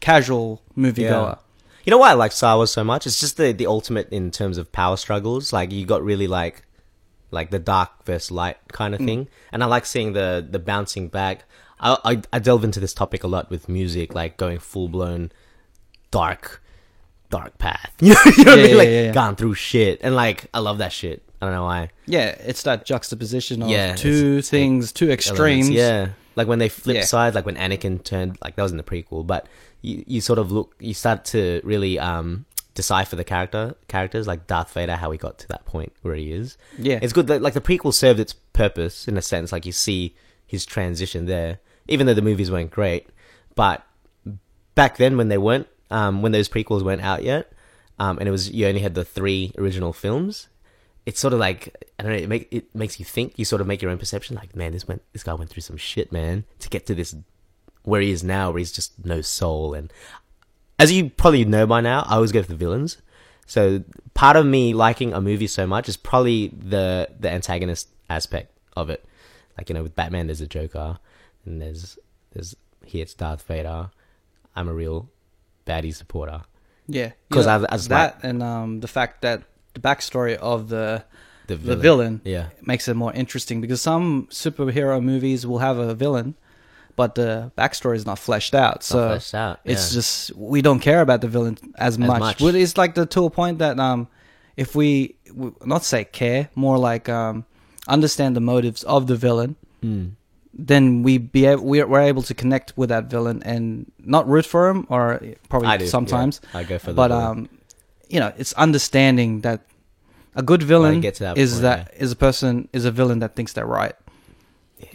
[0.00, 1.38] casual moviegoer.
[1.88, 3.06] You know why I like Star Wars so much?
[3.06, 5.54] It's just the the ultimate in terms of power struggles.
[5.54, 6.64] Like you got really like
[7.30, 9.00] like the dark versus light kind Mm.
[9.00, 11.44] of thing, and I like seeing the the bouncing back.
[11.80, 15.32] I, I I delve into this topic a lot with music, like going full blown
[16.10, 16.62] dark
[17.30, 17.94] dark path.
[18.02, 18.70] you know what I Yeah, mean?
[18.72, 19.12] yeah, Like yeah, yeah.
[19.14, 21.22] gone through shit, and like I love that shit.
[21.40, 21.88] I don't know why.
[22.04, 25.26] Yeah, it's that juxtaposition of Yeah, two things, two elements.
[25.26, 25.70] extremes.
[25.70, 27.04] Yeah, like when they flip Yeah.
[27.04, 29.46] sides, like when Anakin turned, like that was in the prequel, but
[29.82, 34.46] you, you sort of look, you start to really um decipher the character characters, like
[34.46, 36.56] Darth Vader, how he got to that point where he is.
[36.78, 37.00] Yeah.
[37.02, 40.14] it's good that like the prequel served its purpose in a sense, like you see
[40.46, 43.08] his transition there, even though the movies weren't great,
[43.54, 43.84] but
[44.74, 47.52] back then when they weren't, um, when those prequels weren't out yet,
[47.98, 50.48] um, and it was you only had the three original films.
[51.04, 52.18] It's sort of like I don't know.
[52.18, 53.38] It make it makes you think.
[53.38, 54.36] You sort of make your own perception.
[54.36, 57.16] Like, man, this went this guy went through some shit, man, to get to this
[57.88, 59.74] where he is now, where he's just no soul.
[59.74, 59.92] And
[60.78, 62.98] as you probably know by now, I always go for the villains.
[63.46, 63.82] So
[64.14, 68.90] part of me liking a movie so much is probably the the antagonist aspect of
[68.90, 69.04] it.
[69.56, 70.98] Like you know, with Batman, there's a Joker,
[71.44, 71.98] and there's
[72.32, 73.90] there's here it's Darth Vader.
[74.54, 75.08] I'm a real
[75.66, 76.42] baddie supporter.
[76.86, 79.42] Yeah, 'Cause You know, I- that and um, the fact that
[79.74, 81.04] the backstory of the
[81.46, 82.48] The the villain Yeah.
[82.62, 86.34] makes it more interesting because some superhero movies will have a villain,
[87.00, 88.82] but the backstory is not fleshed out.
[88.82, 92.20] So fleshed out, it's just we don't care about the villain as, much.
[92.20, 92.38] much.
[92.44, 94.08] But it's like the to a point that um,
[94.56, 95.14] if we,
[95.74, 97.44] not say care, more like um,
[97.86, 100.06] understand the motives of the villain, Mm.
[100.70, 104.62] then we be we're, we're able to connect with that villain and not root for
[104.70, 106.60] him or probably do sometimes, yeah.
[106.60, 107.38] I go for the but villain.
[107.38, 107.48] um,
[108.14, 109.60] you know, it's understanding that
[110.34, 113.52] a good villain that is point, that is a person is a villain that thinks
[113.54, 113.94] they're right.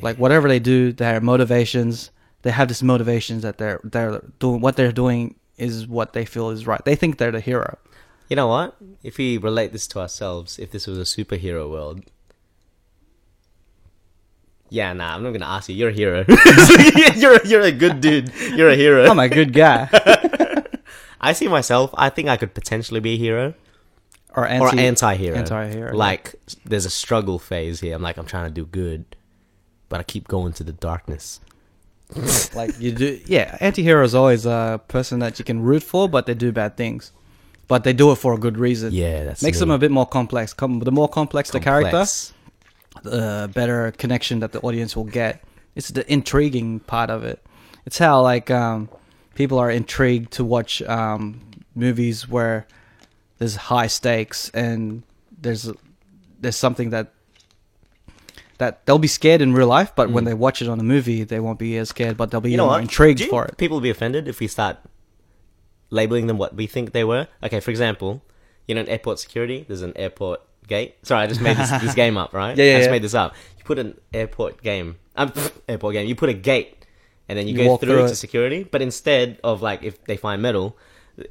[0.01, 2.11] Like whatever they do, their motivations,
[2.43, 6.49] they have this motivations that they're they're doing what they're doing is what they feel
[6.49, 6.83] is right.
[6.83, 7.77] They think they're the hero.
[8.29, 8.75] You know what?
[9.03, 12.01] If we relate this to ourselves, if this was a superhero world.
[14.69, 15.75] Yeah, nah, I'm not gonna ask you.
[15.75, 16.25] You're a hero.
[17.15, 18.33] you're you're a good dude.
[18.55, 19.05] You're a hero.
[19.05, 19.87] I'm a good guy.
[21.21, 21.91] I see myself.
[21.93, 23.53] I think I could potentially be a hero
[24.35, 25.37] or anti or anti-hero.
[25.37, 25.95] anti-hero.
[25.95, 27.95] Like there's a struggle phase here.
[27.95, 29.12] I'm like I'm trying to do good,
[29.93, 31.39] but I keep going to the darkness.
[32.55, 36.25] like you do yeah anti-hero is always a person that you can root for but
[36.25, 37.11] they do bad things.
[37.67, 38.91] But they do it for a good reason.
[38.91, 39.59] Yeah, that's makes me.
[39.59, 40.51] them a bit more complex.
[40.51, 42.05] Com- the more complex, the character
[43.03, 45.43] the better connection that the audience will get.
[45.75, 47.39] It's the intriguing part of it.
[47.85, 48.89] It's how like um,
[49.35, 51.39] people are intrigued to watch um,
[51.75, 52.65] movies where
[53.37, 55.03] there's high stakes and
[55.39, 55.71] there's
[56.41, 57.13] there's something that
[58.59, 60.27] that they'll be scared in real life, but when Mm.
[60.27, 62.57] they watch it on a movie, they won't be as scared, but they'll be You
[62.57, 63.57] know more intrigued Do you for it.
[63.57, 64.77] People will be offended if we start
[65.89, 67.27] labeling them what we think they were.
[67.43, 68.21] Okay, for example,
[68.67, 70.95] you know, in airport security, there's an airport gate.
[71.03, 72.57] Sorry, I just made this, this game up, right?
[72.57, 72.91] Yeah, yeah, I just yeah.
[72.91, 73.35] made this up.
[73.57, 75.33] You put an airport game, um,
[75.67, 76.07] airport game.
[76.07, 76.85] You put a gate,
[77.27, 78.63] and then you, You go through, through to security.
[78.63, 80.77] But instead of like if they find metal,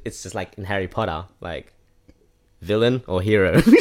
[0.05, 1.73] it's just like in Harry Potter, like
[2.61, 3.61] villain or hero.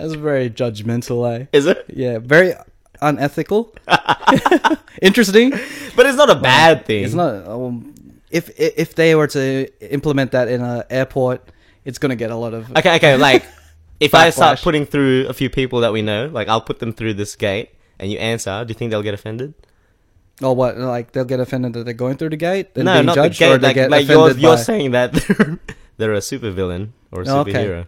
[0.00, 1.46] That's a very judgmental, eh?
[1.52, 1.84] Is it?
[1.88, 2.54] Yeah, very
[3.00, 3.74] unethical.
[5.02, 5.50] Interesting.
[5.96, 7.04] But it's not a bad thing.
[7.04, 7.46] It's not.
[7.46, 7.94] Um,
[8.30, 11.50] if if they were to implement that in an airport,
[11.84, 12.70] it's gonna get a lot of.
[12.76, 13.44] Okay, okay, like
[14.00, 16.92] if I start putting through a few people that we know, like I'll put them
[16.92, 19.54] through this gate and you answer, do you think they'll get offended?
[20.42, 20.78] Or what?
[20.78, 22.68] Like they'll get offended that they're going through the gate.
[22.76, 23.90] and no, being not judged, the gate.
[23.90, 25.58] Like, like you're, you're by- saying that they're,
[25.96, 27.84] they're a supervillain or a Oh, okay.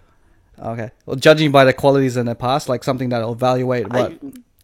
[0.63, 0.91] Okay.
[1.07, 4.13] Well, judging by the qualities in their past, like something that'll evaluate what.
[4.13, 4.19] I-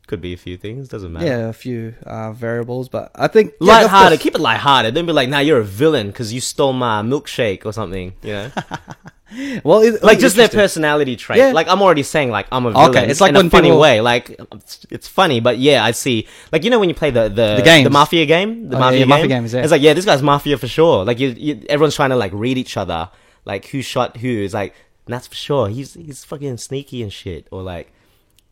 [0.06, 1.26] could be a few things, doesn't matter.
[1.26, 4.94] yeah, a few uh, variables, but I think yeah, Lighthearted, keep it lighthearted.
[4.94, 8.32] Don't be like, nah, you're a villain because you stole my milkshake or something, you
[8.32, 8.50] know?
[9.62, 11.36] Well, it, like just their personality trait.
[11.38, 11.52] Yeah.
[11.52, 12.88] Like I'm already saying, like I'm a villain.
[12.96, 14.00] Okay, it's like in a funny people- way.
[14.00, 16.26] Like it's, it's funny, but yeah, I see.
[16.50, 17.84] Like you know when you play the the The games.
[17.84, 19.08] the mafia game, the Oh, mafia yeah, game.
[19.10, 19.60] mafia games, yeah.
[19.60, 21.04] It's like yeah, this guy's mafia for sure.
[21.04, 23.10] Like you, you, everyone's trying to like read each other,
[23.44, 24.28] like who shot who.
[24.44, 24.74] It's like
[25.08, 25.68] that's for sure.
[25.68, 27.92] He's he's fucking sneaky and shit, or like.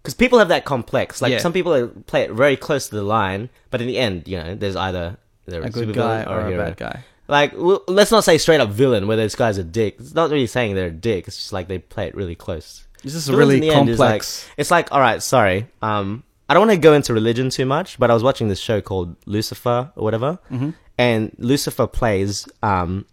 [0.02, 1.20] Because people have that complex.
[1.20, 1.38] Like Yeah.
[1.38, 4.36] some people are- play it very close to the line, but in the end, you
[4.38, 5.16] know, there's either
[5.46, 7.00] they're a a, good guy or, or a bad guy.
[7.26, 9.96] Like, well, let's not say straight up villain where this guy's a dick.
[9.98, 11.26] It's not really saying they're a dick.
[11.26, 12.86] It's just like they play it really close.
[13.02, 14.48] This is Villains really in the end is complex.
[14.56, 15.66] It's like, all right, sorry.
[15.82, 18.60] Um, I don't want to go into religion too much, but I was watching this
[18.60, 20.74] show called Lucifer or whatever, Mhm.
[20.98, 22.46] and Lucifer plays.
[22.62, 23.06] Um,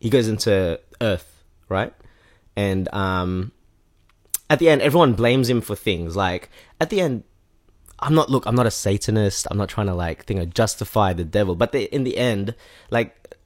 [0.00, 1.92] he goes into Earth, right?
[2.56, 3.52] And um,
[4.48, 6.16] at the end, everyone blames him for things.
[6.16, 7.24] Like at the end,
[7.98, 8.30] I'm not.
[8.30, 9.46] Look, I'm not a Satanist.
[9.50, 11.54] I'm not trying to like think of justify the devil.
[11.54, 12.54] But in the end,
[12.90, 13.36] like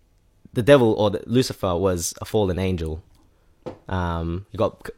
[0.53, 3.03] the devil or the, Lucifer was a fallen angel.
[3.89, 4.89] Um, he got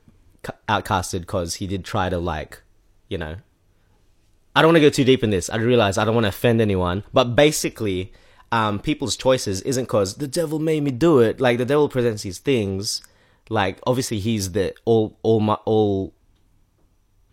[0.47, 2.63] c- outcasted because he did try to like,
[3.09, 3.37] you know.
[4.55, 5.49] I don't want to go too deep in this.
[5.49, 8.13] I realize I don't want to offend anyone, but basically,
[8.51, 11.41] um, people's choices isn't because the devil made me do it.
[11.41, 13.03] Like the devil presents these things,
[13.51, 16.15] like obviously he's the all all my all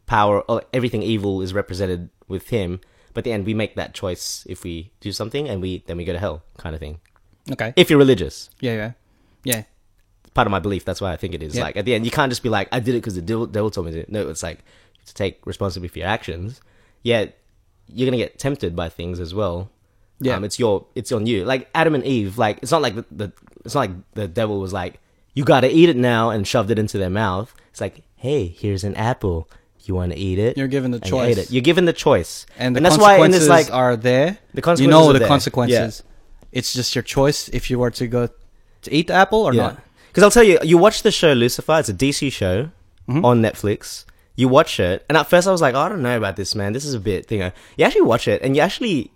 [0.05, 2.81] power, all, everything evil is represented with him.
[3.13, 5.95] But at the end, we make that choice if we do something, and we then
[5.97, 6.99] we go to hell, kind of thing.
[7.51, 7.73] Okay.
[7.75, 8.91] If you're religious, Yeah, yeah,
[9.43, 9.63] yeah.
[10.33, 10.83] part of my belief.
[10.85, 11.55] That's why I think it is.
[11.55, 11.63] Yeah.
[11.63, 13.45] Like at the end, you can't just be like, "I did it because the devil,
[13.47, 14.59] devil told me to." No, it's like
[15.05, 16.61] to take responsibility for your actions.
[17.03, 17.27] Yeah,
[17.87, 19.69] you're gonna get tempted by things as well.
[20.19, 20.35] Yeah.
[20.35, 21.45] um, it's your it's on you.
[21.45, 22.37] Like Adam and Eve.
[22.37, 23.31] Like it's not like the, the
[23.65, 24.99] it's not like the devil was like,
[25.37, 27.53] "You got to eat it now," and shoved it into their mouth.
[27.71, 29.49] It's like, "Hey, here's an apple.
[29.85, 31.37] You want to eat it?" You're given the And you choice.
[31.37, 31.51] it.
[31.51, 34.37] You're given the choice, and the that's why in consequences like are there.
[34.53, 35.27] the consequences you know are the there.
[35.27, 36.03] consequences.
[36.51, 38.29] It's just your choice if you were to go
[38.83, 39.79] to eat the apple or not.
[40.09, 41.77] Because I'll tell you, you watch the show Lucifer.
[41.79, 42.69] It's a DC show
[43.07, 43.23] Mhm.
[43.23, 44.05] on Netflix.
[44.35, 46.55] You watch it, and at first I was like, oh, I don't know about this,
[46.55, 46.73] man.
[46.73, 47.51] This is a bit, you know.
[47.77, 49.11] You actually watch it, and you actually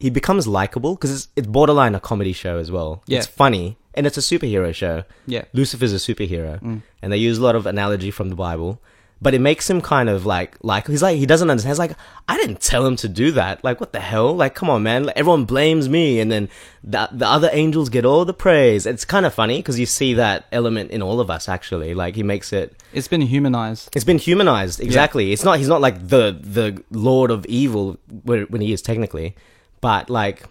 [0.00, 3.02] he becomes likable because it's it's borderline a comedy show as well.
[3.06, 3.18] Yeah.
[3.18, 5.04] It's funny, and it's a superhero show.
[5.26, 5.44] Yeah.
[5.52, 6.82] Lucifer's a superhero, Mm.
[7.02, 8.80] and they use a lot of analogy from the Bible.
[9.22, 11.70] but it makes him kind of like like he's like he doesn't understand.
[11.72, 11.96] He's like
[12.28, 13.64] I didn't tell him to do that.
[13.64, 14.36] Like what the hell?
[14.36, 15.04] Like come on, man.
[15.04, 16.50] Like, everyone blames me, and then
[16.82, 18.84] the the other angels get all the praise.
[18.84, 21.48] It's kind of funny because you see that element in all of us.
[21.48, 22.76] Actually, like he makes it.
[22.92, 23.88] It's been humanized.
[23.96, 25.32] It's been humanized exactly.
[25.32, 25.56] It's not.
[25.58, 29.36] He's not like the the lord of evil when he is technically,
[29.80, 30.42] but like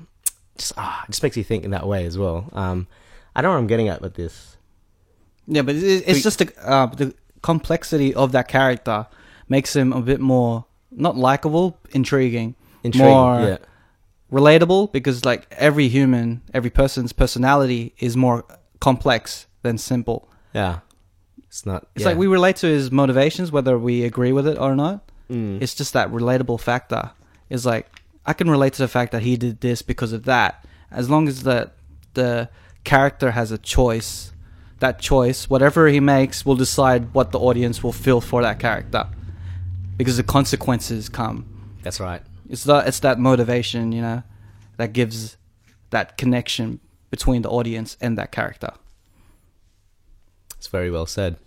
[0.57, 2.49] just ah, it just makes you think in that way as well.
[2.53, 2.87] Um,
[3.35, 4.57] I don't know what I'm getting at with this.
[5.47, 9.07] Yeah, but it, it's just the uh, the complexity of that character
[9.49, 13.07] makes him a bit more not likable, intriguing, Intriguing.
[13.07, 13.57] more yeah.
[14.31, 18.45] relatable because like every human, every person's personality is more
[18.79, 20.29] complex than simple.
[20.53, 20.79] Yeah.
[21.47, 21.87] It's not.
[21.95, 22.09] It's yeah.
[22.09, 25.09] like we relate to his motivations whether we agree with it or not.
[25.29, 25.61] Mm.
[25.61, 27.11] It's just that relatable factor.
[27.49, 27.87] It's like
[28.25, 30.65] I can relate to the fact that he did this because of that.
[30.89, 31.71] As long as the
[32.13, 32.49] the
[32.83, 34.31] character has a choice,
[34.79, 39.07] that choice, whatever he makes, will decide what the audience will feel for that character,
[39.97, 41.45] because the consequences come.
[41.83, 42.21] That's right.
[42.49, 44.23] It's that it's that motivation, you know,
[44.77, 45.37] that gives
[45.89, 48.71] that connection between the audience and that character.
[50.57, 51.37] It's very well said.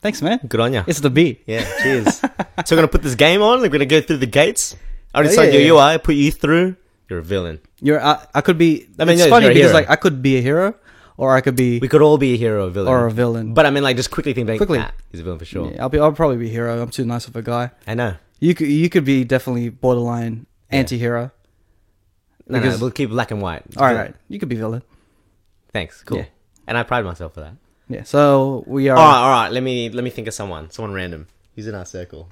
[0.00, 0.40] Thanks, man.
[0.46, 0.84] Good on you.
[0.86, 1.40] It's the B.
[1.46, 1.64] Yeah.
[1.82, 2.16] Cheers.
[2.20, 2.28] so
[2.70, 3.60] we're gonna put this game on.
[3.60, 4.76] We're gonna go through the gates.
[5.14, 5.92] I already oh, Yeah, saw yeah, your yeah.
[5.92, 5.98] UI.
[5.98, 6.76] Put you through.
[7.14, 7.60] You're a villain.
[7.80, 8.88] You're I, I could be.
[8.98, 9.72] I mean, it's yeah, funny because hero.
[9.74, 10.74] like I could be a hero,
[11.16, 12.88] or I could be We could all be a hero or villain.
[12.92, 13.54] or a villain.
[13.54, 14.78] But I mean, like, just quickly think, Quickly.
[14.78, 15.70] Nah, he's a villain for sure.
[15.70, 15.98] Yeah, I'll be.
[16.00, 16.82] I'll probably be hero.
[16.82, 17.70] I'm too nice of a guy.
[17.86, 18.14] I know.
[18.40, 18.66] You could.
[18.68, 20.78] You could be definitely borderline Yeah.
[20.78, 21.30] anti-hero.
[22.48, 23.62] No, Because- no, we'll keep black and white.
[23.76, 24.14] All right, right.
[24.28, 24.82] You could be villain.
[25.72, 26.02] Thanks.
[26.02, 26.18] Cool.
[26.18, 26.24] Yeah.
[26.66, 27.54] And I pride myself for that.
[27.88, 28.02] Yeah.
[28.02, 28.96] So we are.
[28.96, 29.52] All right, all right.
[29.52, 30.70] Let me let me think of someone.
[30.70, 31.28] Someone random.
[31.54, 32.28] Who's in our circle.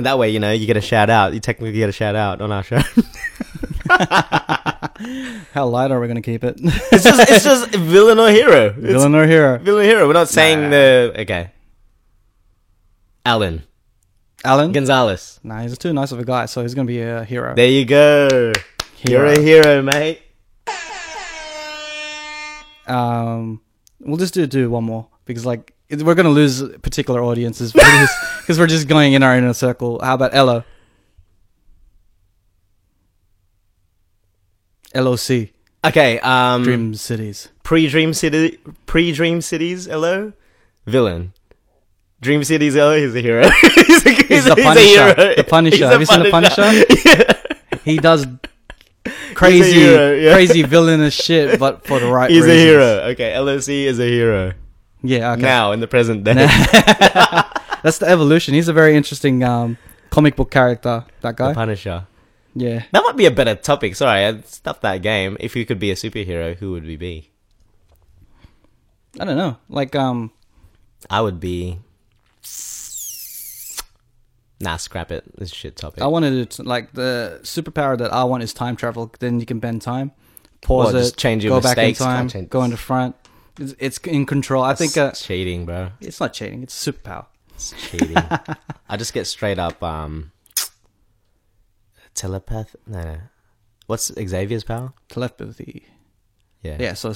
[0.00, 1.34] And that way, you know, you get a shout out.
[1.34, 2.78] You technically get a shout out on our show.
[5.52, 6.54] How light are we gonna keep it?
[6.64, 8.68] it's just it's just villain or hero.
[8.68, 9.58] It's villain or hero?
[9.58, 10.06] villain or hero.
[10.06, 10.70] We're not saying Nah.
[10.70, 11.50] the okay.
[13.26, 13.62] Alan
[14.42, 14.72] Alan.
[14.72, 15.38] Gonzalez.
[15.42, 17.54] Nah, he's too nice of a guy, so he's gonna be a hero.
[17.54, 18.52] There you go.
[19.06, 20.22] You're a hero, mate.
[22.86, 23.60] Um,
[24.00, 28.66] we'll just do do one more because like we're gonna lose particular audiences because we're
[28.66, 30.00] just going in our inner circle.
[30.02, 30.64] How about Elo?
[34.94, 35.50] LOC
[35.84, 36.18] Okay.
[36.20, 36.62] Um.
[36.62, 37.48] Dream Cities.
[37.62, 38.58] Pre Dream City.
[38.86, 39.86] Pre Dream Cities.
[39.86, 40.32] Hello.
[40.86, 41.32] Villain.
[42.20, 42.74] Dream Cities.
[42.74, 42.96] Hello.
[42.96, 43.48] He's a hero.
[43.62, 45.34] he's a, He's the Punisher.
[45.36, 45.76] The Punisher.
[45.76, 46.84] He's Have you seen the Punisher?
[47.06, 47.78] yeah.
[47.84, 48.26] He does
[49.34, 50.34] crazy, hero, yeah.
[50.34, 52.84] crazy villainous shit, but for the right He's a hero.
[53.12, 53.36] Okay.
[53.38, 54.52] LOC is a hero.
[55.02, 55.42] Yeah, okay.
[55.42, 56.34] Now in the present day.
[57.82, 58.54] That's the evolution.
[58.54, 59.78] He's a very interesting um,
[60.10, 61.04] comic book character.
[61.22, 61.54] That The guy.
[61.54, 62.06] Punisher.
[62.54, 62.82] Yeah.
[62.92, 63.94] That might be a better topic.
[63.96, 65.36] Sorry, I stuffed that game.
[65.40, 67.30] If you could be a superhero, who would we be?
[69.18, 69.56] I don't know.
[69.68, 70.32] Like um,
[71.08, 71.78] I would be.
[74.62, 75.24] Nah, scrap it.
[75.38, 76.02] This shit topic.
[76.02, 79.10] I wanted to like the superpower that I want is time travel.
[79.18, 80.12] Then you can bend time,
[80.60, 83.16] pause it, change your go back in time, go into front.
[83.58, 84.62] It's, it's in control.
[84.62, 85.90] I think uh, It's cheating, bro.
[86.00, 86.62] it's not cheating.
[86.62, 87.26] It's superpower.
[87.54, 88.16] It's cheating.
[88.88, 90.32] I just get straight up um
[92.14, 92.76] telepath.
[92.86, 93.18] No, no.
[93.86, 94.92] What's Xavier's power?
[95.08, 95.84] Telepathy.
[96.62, 96.76] Yeah.
[96.78, 96.94] Yeah.
[96.94, 97.12] So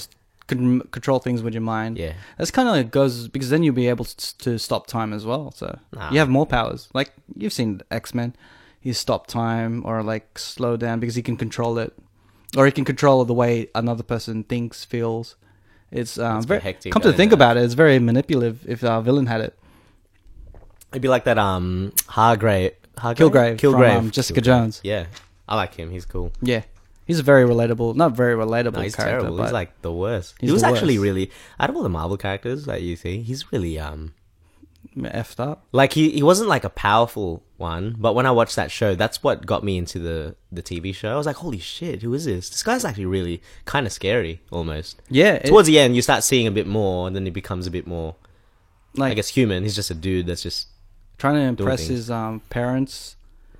[0.47, 1.97] control things with your mind.
[1.97, 2.13] Yeah.
[2.37, 5.25] That's kind of like goes because then you'll be able to, to stop time as
[5.25, 5.51] well.
[5.51, 6.11] So Nah.
[6.11, 6.89] you have more powers.
[6.93, 8.35] Like you've seen X Men,
[8.79, 11.93] he stop time or like slow down because he can control it,
[12.57, 15.35] or he can control the way another person thinks, feels.
[15.91, 18.65] It's um, That's very hectic, come to think isn't about it, it's very manipulative.
[18.67, 19.57] If our villain had it,
[20.91, 23.93] It'd be like that um Hargrave Hargrave Kilgrave, Kilgrave.
[23.95, 24.43] from, um, Jessica Kilgrave.
[24.45, 24.81] Jones.
[24.83, 25.05] Yeah.
[25.47, 25.91] I like him.
[25.91, 26.31] He's cool.
[26.41, 26.63] yeah,
[27.05, 29.37] he's a very relatable, not very relatable No, he's character, terrible.
[29.37, 30.33] but He's like the worst.
[30.39, 31.03] He was actually worst.
[31.03, 34.14] really out of all the Marvel characters that you see, he's really um
[34.97, 35.65] effed up.
[35.71, 39.21] like he, he wasn't like a powerful one, but when I watched that show, that's
[39.23, 41.11] what got me into the the TV show.
[41.11, 42.49] I was like, holy shit, who is this?
[42.49, 45.01] This guy's actually really kind of scary, almost.
[45.09, 47.71] Yeah, Towards the end, you start seeing a bit more, and then he becomes a
[47.71, 48.15] bit more,
[48.95, 49.63] like I guess, human.
[49.63, 50.69] He's just a dude that's just
[51.17, 53.15] trying to impress his um parents.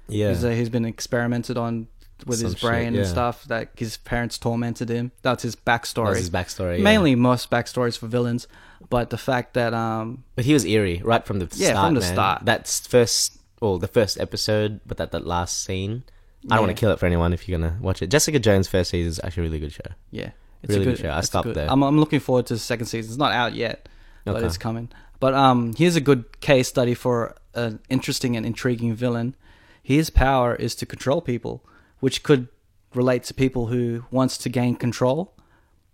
[0.08, 0.30] yeah.
[0.30, 1.88] He's, uh, he's been experimented on
[2.26, 3.02] with Some his shit, brain yeah.
[3.02, 3.44] and stuff.
[3.46, 5.12] That his parents tormented him.
[5.22, 6.08] That's his backstory.
[6.08, 6.78] That's his backstory.
[6.78, 6.84] yeah.
[6.84, 8.48] Mainly, most backstories for villains,
[8.90, 11.88] but the fact that um, But he was eerie right from the Yeah, start.
[11.88, 12.14] from the man.
[12.14, 12.46] start.
[12.46, 16.04] That's first, well, the first episode, but that that last scene.
[16.50, 18.08] I don't want to kill it for anyone if you're gonna watch it.
[18.12, 19.90] Jessica Jones' first season is actually a really good show.
[20.12, 21.12] yeah, it's Really a good good, show.
[21.12, 21.72] I stopped good- there.
[21.72, 23.10] I'm, I'm looking forward to the second season.
[23.12, 23.90] It's not out yet,
[24.26, 24.46] but Okay.
[24.46, 24.90] it's coming.
[25.20, 29.36] But um, here's a good case study for an interesting and intriguing villain.
[29.82, 31.64] His power is to control people,
[32.00, 32.48] which could
[32.94, 35.34] relate to people who wants to gain control,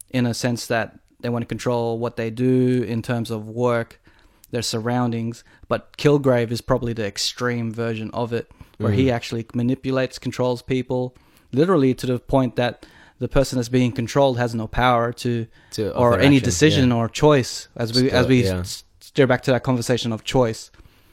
[0.09, 4.01] in a sense that they want to control what they do in terms of work,
[4.51, 5.43] their surroundings.
[5.67, 11.15] But Kilgrave is probably the extreme version of it, where he actually manipulates, controls people,
[11.51, 12.85] literally to the point that
[13.19, 16.95] the person that's being controlled has no power to, To or any action, decision yeah.
[16.95, 17.67] or choice.
[17.75, 18.63] As we Still, as we yeah.
[18.99, 20.71] steer back to that conversation of choice,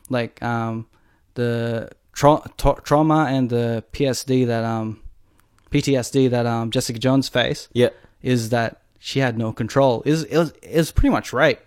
[0.08, 0.86] like um,
[1.34, 5.02] the tra- tra- trauma and the PSD that um,
[5.70, 7.90] PTSD that um, Jessica Jones face Yeah.
[8.22, 10.02] is that she had no control.
[10.04, 11.60] Is it was is pretty much right.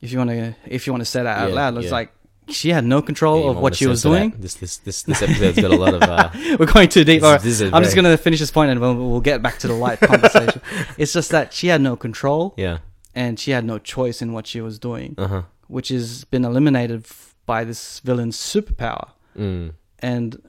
[0.00, 1.92] If you want to if you want to say that out Yeah, loud, it's yeah.
[1.92, 2.12] like
[2.48, 4.08] she had no control Yeah, of what she was that.
[4.10, 4.34] doing.
[4.38, 6.02] This this this this episode's got a lot of.
[6.02, 7.22] Uh, We're going too deep.
[7.22, 9.66] This is- this I'm just gonna finish this point and we'll, we'll get back to
[9.68, 10.60] the light conversation.
[10.98, 12.78] It's just that she had no control yeah.
[13.14, 15.42] and she had no choice in what she was doing, Uh huh.
[15.68, 19.08] which has been eliminated f- by this villain's superpower.
[19.38, 19.72] Mm.
[20.00, 20.42] And,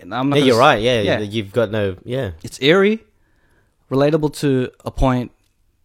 [0.00, 0.38] and I'm not.
[0.38, 0.80] Yeah, you're s- right.
[0.82, 1.18] Yeah, yeah.
[1.18, 1.96] you've got no.
[2.04, 2.30] Yeah.
[2.42, 3.00] it's eerie,
[3.90, 5.32] relatable to a point,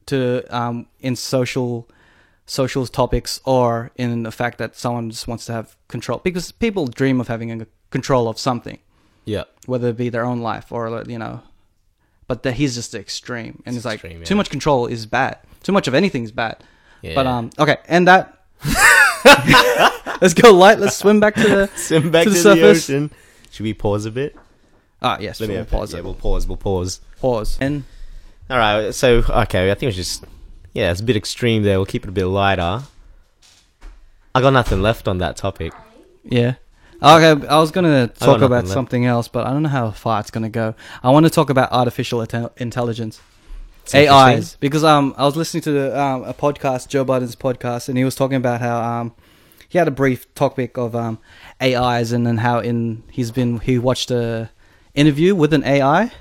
[0.07, 1.87] to um in social
[2.45, 6.85] social topics or in the fact that someone just wants to have control because people
[6.85, 8.77] dream of having a control of something,
[9.25, 9.45] Yeah.
[9.65, 11.41] whether it be their own life or you know.
[12.27, 15.05] But that he's just the extreme, and It's it's like extreme, too much control is
[15.05, 15.37] bad.
[15.61, 16.57] Too much of anything is bad.
[17.03, 17.13] Yeah.
[17.15, 18.31] But um, okay, and that.
[20.21, 20.79] let's go light.
[20.79, 21.67] Let's swim back to the.
[21.75, 22.89] swim back to to, the the, surface.
[22.89, 23.11] ocean.
[23.51, 24.35] Should we pause a bit?
[25.01, 25.39] Ah, yes.
[25.39, 26.05] Let me we'll pause Yeah, it.
[26.05, 26.47] we'll pause.
[26.47, 26.99] We'll pause.
[27.19, 27.57] Pause.
[27.61, 27.83] And
[28.49, 28.93] All right.
[28.93, 30.25] So okay, I think it's just
[30.73, 31.77] yeah, it's a bit extreme there.
[31.79, 32.83] We'll keep it a bit lighter.
[34.35, 35.73] I got nothing left on that topic.
[36.23, 36.55] Yeah.
[37.01, 38.67] Okay, I was gonna talk about left.
[38.69, 40.75] something else, but I don't know how far it's gonna go.
[41.03, 43.21] I want to talk about artificial inte- intelligence,
[43.93, 47.97] AIs, because um I was listening to the, um, a podcast, Joe Biden's podcast, and
[47.97, 49.13] he was talking about how um
[49.67, 51.19] he had a brief topic of um
[51.61, 54.49] AIs, and then how in he's been he watched a
[54.93, 56.11] interview with an AI,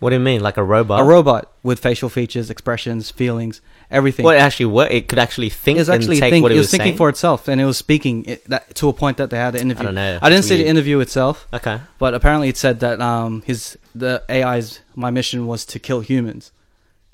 [0.00, 1.00] What do you mean, like a robot?
[1.00, 3.60] a robot with facial features, expressions, feelings,
[3.90, 4.24] everything.
[4.24, 4.92] Well, it actually worked.
[4.92, 6.86] It could actually think It was and actually take think, what it it was thinking
[6.92, 6.96] saying.
[6.96, 9.60] for itself, and it was speaking it, that, to a point that they had an
[9.60, 9.82] interview.
[9.82, 10.18] I don't know.
[10.22, 11.46] I didn't see the interview itself.
[11.52, 11.80] okay.
[11.98, 16.50] But apparently, it said that um, his the AI's my mission was to kill humans.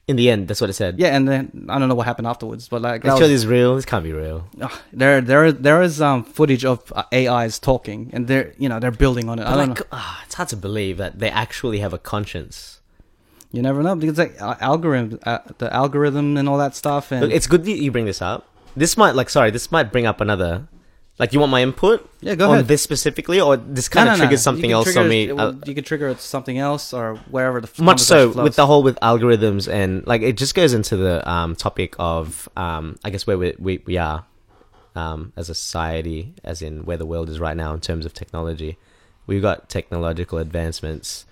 [0.09, 1.01] In the end, that's what it said.
[1.01, 3.75] Yeah, and then I don't know what happened afterwards, but like Let's show this real.
[3.75, 4.49] This can't be real.
[4.61, 8.79] ugh, there there there is um footage of uh, AIs talking, and they're you know
[8.79, 9.47] they're building on it.
[9.47, 9.87] I don't like, know.
[9.91, 12.76] ah, it's hard to believe that they actually have a conscience.
[13.53, 17.31] You never know because like algorithm, uh, the algorithm and all that stuff, and Look,
[17.33, 18.49] it's good that you bring this up.
[18.77, 20.69] This might, like, sorry, this might bring up another.
[21.19, 22.69] Like, you want my input yeah, go on ahead.
[22.69, 24.25] this specifically, or this kind no, of no.
[24.25, 25.25] triggers You something else trigger on me?
[25.25, 28.45] it Uh, will- you could trigger it something else or wherever the much so conversation
[28.45, 32.51] with the whole with algorithms and like it just goes into the um, topic of
[32.57, 34.27] um, I guess where we we, we are
[34.95, 38.13] um, as a society, as in where the world is right now in terms of
[38.13, 38.77] technology.
[39.27, 41.26] We've got technological advancements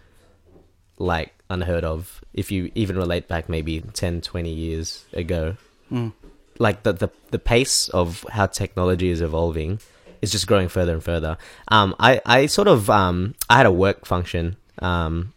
[0.98, 2.20] like unheard of.
[2.32, 5.56] If you even relate back maybe 10, 20 years ago,
[5.92, 6.12] Mm.
[6.58, 9.80] like the, the the pace of how technology is evolving
[10.22, 11.36] is just growing further and further.
[11.68, 14.56] Um, I I sort of um I had a work function.
[14.80, 15.32] Um,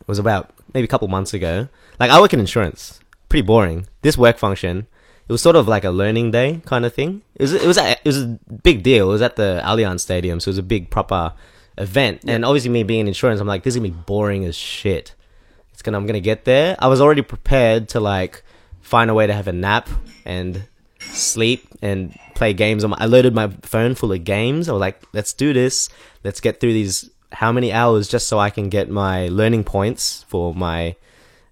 [0.00, 1.68] it was about maybe a couple months ago.
[1.98, 3.86] Like I work in insurance, pretty boring.
[4.02, 4.86] This work function,
[5.28, 7.22] it was sort of like a learning day kind of thing.
[7.36, 9.08] It was it was a, it was a big deal.
[9.08, 11.32] It was at the Allianz Stadium, so it was a big proper
[11.78, 12.22] event.
[12.26, 15.14] And obviously, me being in insurance, I'm like, this is gonna be boring as shit.
[15.72, 16.76] It's gonna I'm gonna get there.
[16.78, 18.42] I was already prepared to like
[18.80, 19.88] find a way to have a nap
[20.24, 20.64] and
[21.00, 24.68] sleep and play games on my, I loaded my phone full of games.
[24.68, 25.88] I was like, let's do this.
[26.24, 30.24] Let's get through these how many hours just so I can get my learning points
[30.28, 30.96] for my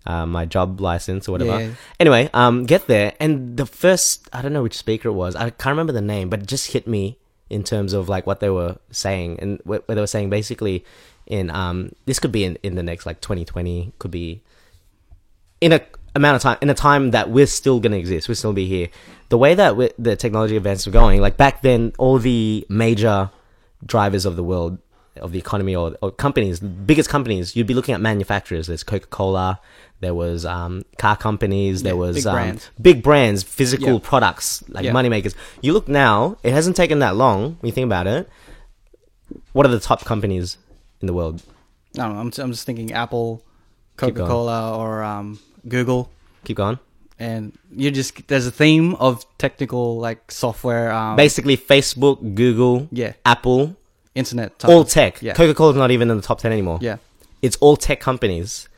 [0.07, 1.61] uh, my job license or whatever.
[1.61, 1.71] Yeah.
[1.99, 5.37] Anyway, um, get there and the first I don't know which speaker it was.
[5.37, 7.19] I can't remember the name, but it just hit me
[7.51, 10.31] in terms of like what they were saying and what, what they were saying.
[10.31, 10.85] Basically
[11.27, 14.43] in um this could be in, in the next like 2020 could be
[15.61, 15.81] in a
[16.17, 18.67] amount of time in a time that we're still going to exist we'll still be
[18.67, 18.89] here.
[19.29, 23.31] The way that the technology advances are going like back then all the major
[23.85, 24.79] drivers of the world
[25.21, 29.61] of the economy or, or companies biggest companies you'd be looking at manufacturers there's coca-cola
[30.01, 32.71] there was um, car companies there Yeah, was big um, brands.
[32.81, 33.99] big brands physical Yeah.
[34.03, 34.93] products like Yeah.
[34.93, 38.29] moneymakers you look now it hasn't taken that long when you think about it
[39.53, 40.57] what are the top companies
[41.01, 41.43] in the world
[41.97, 42.21] I don't know.
[42.21, 43.43] I'm, I'm just thinking Apple,
[43.97, 46.09] Coca Cola, or um, Google.
[46.45, 46.79] keep going
[47.19, 53.13] and you just there's a theme of technical like software um basically facebook google yeah
[53.27, 53.77] apple
[54.15, 55.23] internet type all tech.
[55.23, 55.33] yeah.
[55.35, 56.79] Coca Cola's not even in the top ten anymore.
[56.81, 56.97] yeah
[57.43, 58.69] It's all tech companies.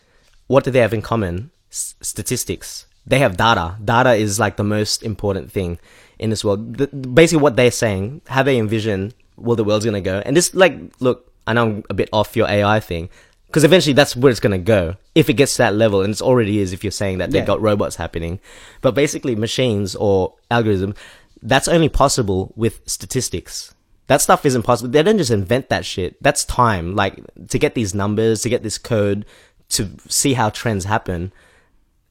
[0.46, 1.50] What do they have in common?
[1.70, 2.86] S- statistics.
[3.06, 3.76] They have data.
[3.84, 5.78] Data is like the most important thing
[6.18, 6.76] in this world.
[6.76, 10.54] The, basically, what they're saying, how they envision where the world's gonna go, and this,
[10.54, 13.08] like, look, I know I'm a bit off your AI thing,
[13.46, 16.22] because eventually that's where it's gonna go if it gets to that level, and it
[16.22, 16.72] already is.
[16.72, 17.46] If you're saying that they've Yeah.
[17.46, 18.38] got robots happening,
[18.82, 20.96] but basically, machines or algorithms
[21.42, 23.74] that's only possible with statistics.
[24.12, 24.90] That stuff isn't possible.
[24.90, 26.22] They don't just invent that shit.
[26.22, 26.94] That's time.
[26.94, 29.24] Like to get these numbers, to get this code,
[29.70, 31.32] to see how trends happen.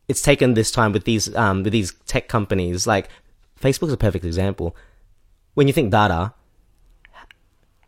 [0.07, 2.87] It's taken this time with these um, with these tech companies.
[2.87, 3.07] Like
[3.61, 4.75] Facebook's a perfect example.
[5.53, 6.33] When you think data,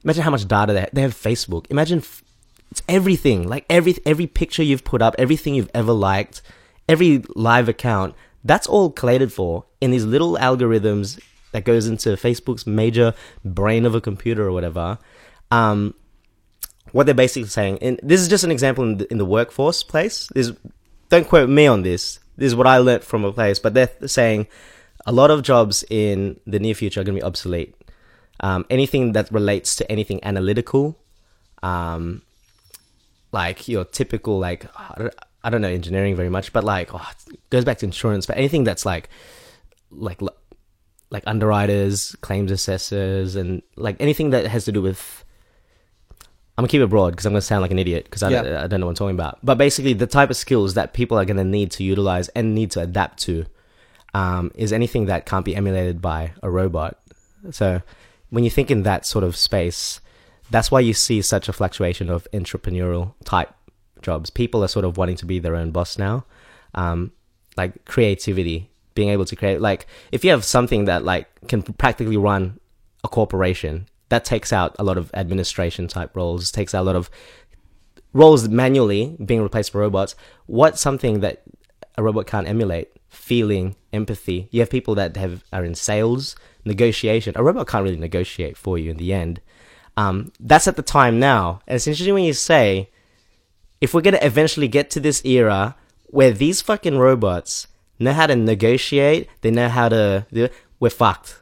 [0.04, 1.16] imagine how much data they they have.
[1.16, 1.66] Facebook.
[1.72, 2.24] Imagine f-
[2.70, 3.48] it's everything.
[3.48, 6.44] Like every every picture you've put up, everything you've ever liked,
[6.88, 8.14] every live account.
[8.44, 11.20] That's all collated for in these little algorithms
[11.54, 13.14] that goes into Facebook's major
[13.46, 14.98] brain of a computer or whatever.
[15.50, 15.94] Um,
[16.92, 19.82] what they're basically saying, and this is just an example in the, in the workforce
[19.84, 20.30] place.
[20.36, 20.54] Is
[21.10, 22.20] don't quote me on this.
[22.36, 24.48] This is what I learnt from a place, but they're saying
[25.06, 27.76] a lot of jobs in the near future are going to be obsolete.
[28.40, 31.00] Um, anything that relates to anything analytical,
[31.62, 32.24] um,
[33.32, 37.08] like your typical like I don't, I don't know engineering very much, but like oh,
[37.32, 38.26] it goes back to insurance.
[38.26, 39.10] But anything that's like
[39.92, 40.20] like
[41.14, 45.24] like underwriters, claims assessors, and like anything that has to do with.
[46.58, 48.42] I'm gonna keep it broad because I'm gonna sound like an idiot because I, Yeah.
[48.44, 49.40] don't, I don't know what I'm talking about.
[49.44, 52.70] But basically, the type of skills that people are gonna need to utilize and need
[52.72, 53.46] to adapt to
[54.14, 57.00] um, is anything that can't be emulated by a robot.
[57.52, 57.82] So
[58.30, 60.00] when you think in that sort of space,
[60.52, 63.50] that's why you see such a fluctuation of entrepreneurial type
[64.04, 64.30] jobs.
[64.30, 66.26] People are sort of wanting to be their own boss now.
[66.76, 67.12] Um,
[67.58, 69.62] like creativity, being able to create.
[69.62, 72.60] Like if you have something that like can practically run
[73.04, 76.52] a corporation, that takes out a lot of administration type roles.
[76.52, 77.10] Takes out a lot of
[78.14, 80.16] roles manually being replaced by robots.
[80.46, 81.44] What's something that
[81.98, 82.92] a robot can't emulate?
[83.10, 84.48] Feeling, empathy.
[84.52, 86.36] You have people that have are in sales,
[86.66, 87.34] negotiation.
[87.36, 89.42] A robot can't really negotiate for you in the end.
[89.98, 91.62] Um, that's at the time now.
[91.68, 92.90] And it's interesting when you say,
[93.82, 95.76] if we're gonna eventually get to this era
[96.06, 97.68] where these fucking robots
[98.00, 101.42] know how to negotiate, they know how to, do- we're fucked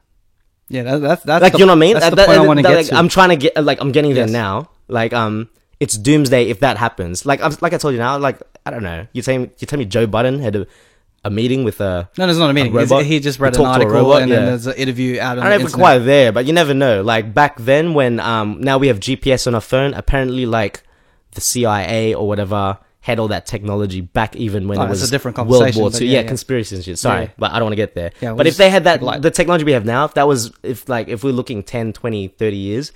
[0.70, 1.94] Yeah, that, that's that's like the, you know what I mean?
[1.96, 2.96] That's the That- point I want to get like, to.
[2.96, 4.32] I'm trying to get like I'm getting there Yes.
[4.32, 4.70] now.
[4.88, 5.50] Like um,
[5.80, 7.26] it's doomsday if that happens.
[7.26, 8.18] Like I'm, like I told you now.
[8.18, 9.08] Like I don't know.
[9.14, 10.68] You tell me you tell me Joe Biden had a,
[11.26, 12.10] a meeting with a.
[12.18, 12.74] no, there's not a meeting.
[12.74, 13.06] Robot?
[13.06, 14.22] he just He read an a article robot?
[14.24, 14.36] and Yeah.
[14.38, 16.54] then there's an interview out on I don't know if it's quite there, but you
[16.54, 17.02] never know.
[17.02, 19.94] Like back then, when um now we have GPS on our phone.
[19.94, 20.84] Apparently, like
[21.34, 25.10] the CIA or whatever had all that technology back even when Oh, it was a
[25.10, 26.06] different World War Two.
[26.06, 27.00] yeah, Yeah, conspiracy and shit.
[27.00, 27.30] Sorry, Yeah.
[27.38, 28.12] but I don't want to get there.
[28.22, 30.52] We'll but if they had that, like, the technology we have now, if that was,
[30.64, 32.92] if like, if we're looking 10, 20, 30 years,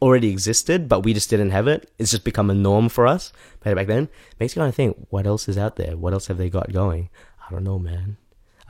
[0.00, 1.90] already existed, but we just didn't have it.
[1.98, 3.32] It's just become a norm for us.
[3.60, 5.96] But back then, makes you kind of think, what else is out there?
[5.96, 7.08] What else have they got going?
[7.44, 8.16] I don't know, man.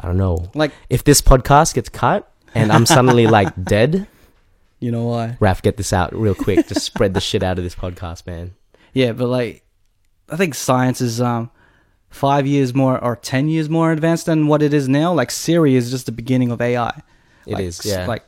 [0.01, 0.51] I don't know.
[0.55, 4.07] Like If this podcast gets cut and I'm suddenly like dead,
[4.81, 5.37] you know why?
[5.41, 6.67] Raph, get this out real quick.
[6.69, 8.55] Just spread the shit out of this podcast, man.
[8.95, 9.65] Yeah, but like,
[10.31, 11.51] I think science is um
[12.11, 15.13] five years more or ten years more advanced than what it is now.
[15.13, 17.03] Like Siri is just the beginning of AI.
[17.47, 18.07] It like, is, yeah.
[18.07, 18.25] Like,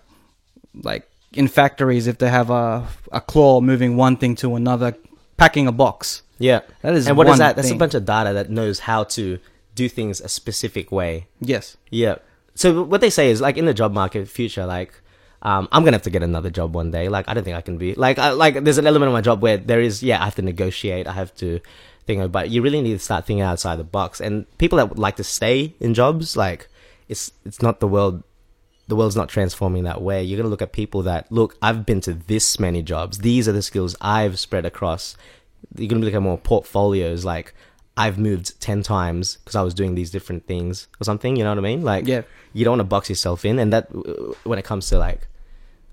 [0.82, 4.96] like in factories, if they have a a claw moving one thing to another,
[5.36, 6.22] packing a box.
[6.38, 6.60] Yeah.
[6.82, 7.56] That is and what is that?
[7.56, 9.38] That's a bunch of data that knows how to
[9.74, 11.26] do things a specific way.
[11.40, 11.76] Yes.
[11.90, 12.16] Yeah.
[12.54, 14.92] So what they say is like in the job market future, like
[15.42, 17.08] um, I'm gonna have to get another job one day.
[17.08, 19.20] Like I don't think I can be like I, like there's an element of my
[19.20, 21.06] job where there is yeah I have to negotiate.
[21.06, 21.60] I have to
[22.10, 24.20] think of, but you really need to start thinking outside the box.
[24.20, 26.68] And people that would like to stay in jobs, like
[27.08, 28.22] it's it's not the world.
[28.88, 30.22] The world's not transforming that way.
[30.24, 31.56] You're gonna look at people that look.
[31.62, 33.18] I've been to this many jobs.
[33.18, 35.16] These are the skills I've spread across.
[35.76, 37.24] You're gonna look at more portfolios.
[37.24, 37.54] Like
[37.96, 41.36] I've moved ten times because I was doing these different things or something.
[41.36, 41.82] You know what I mean?
[41.82, 42.22] Like Yeah.
[42.52, 45.28] you don't want to box yourself in and that uh, when it comes to like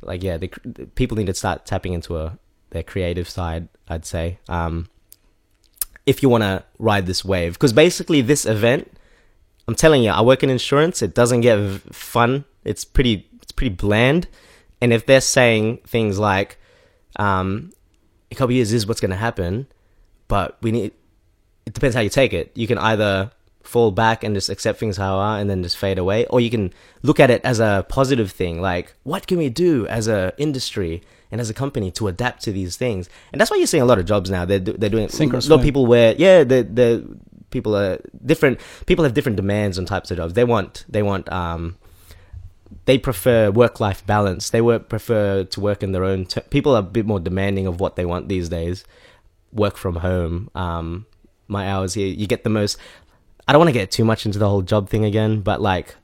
[0.01, 2.37] like yeah the, the people need to start tapping into a
[2.69, 4.87] their creative side i'd say um
[6.07, 7.53] if you want to ride this wave.
[7.53, 8.91] Because basically this event
[9.67, 11.59] i'm telling you i work in insurance it doesn't get
[11.93, 12.45] fun.
[12.63, 14.27] It's pretty it's pretty bland.
[14.81, 16.57] And if they're saying things like
[17.17, 17.71] um
[18.31, 19.67] a couple years is what's going to happen
[20.27, 20.91] but we need
[21.65, 22.51] it depends how you take it.
[22.55, 23.31] You can either
[23.67, 26.49] fall back and just accept things how are and then just fade away, or you
[26.49, 28.61] can look at it as a positive thing.
[28.61, 31.01] Like, what can we do as a industry
[31.31, 33.09] and as a company to adapt to these things?
[33.31, 34.45] And that's why you're seeing a lot of jobs now.
[34.45, 36.43] They're they're doing Sink a lot of people where yeah.
[36.43, 37.17] The the
[37.49, 38.59] people are different.
[38.85, 40.33] People have different demands on types of jobs.
[40.33, 41.77] They want they want um
[42.85, 44.49] they prefer work life balance.
[44.49, 46.25] They work prefer to work in their own.
[46.49, 48.85] People are a bit more demanding of what they want these days.
[49.51, 50.49] Work from home.
[50.55, 51.05] Um,
[51.47, 52.77] my hours here, you get the most.
[53.47, 55.95] I don't want to get too much into the whole job thing again, but like,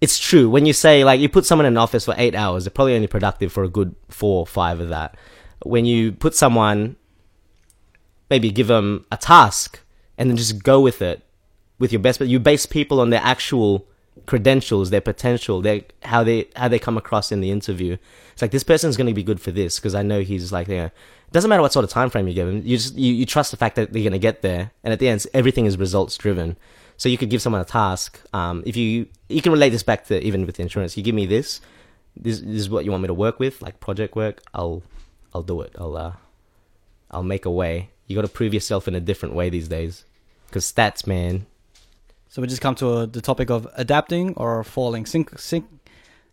[0.00, 2.64] it's true when you say like you put someone in an office for eight hours,
[2.64, 5.16] they're probably only productive for a good four or five of that.
[5.62, 6.96] When you put someone,
[8.30, 9.80] maybe give them a task
[10.16, 11.22] and then just go with it
[11.78, 13.86] with your best, but you base people on their actual
[14.26, 17.96] credentials, their potential, their how they how they come across in the interview.
[18.32, 20.68] It's like this person's going to be good for this because I know he's like,
[20.68, 22.62] you know, it doesn't matter what sort of time frame you give him.
[22.64, 24.98] You just you, you trust the fact that they're going to get there, and at
[24.98, 26.56] the end, everything is results driven.
[27.00, 28.20] So you could give someone a task.
[28.34, 31.24] Um, if you you can relate this back to even with insurance, you give me
[31.24, 31.62] this,
[32.14, 34.42] this, this is what you want me to work with, like project work.
[34.52, 34.82] I'll
[35.32, 35.74] I'll do it.
[35.78, 36.12] I'll uh,
[37.10, 37.88] I'll make a way.
[38.06, 40.04] You got to prove yourself in a different way these days,
[40.46, 41.46] because stats, man.
[42.28, 45.64] So we just come to uh the topic of adapting or falling, sink, sink,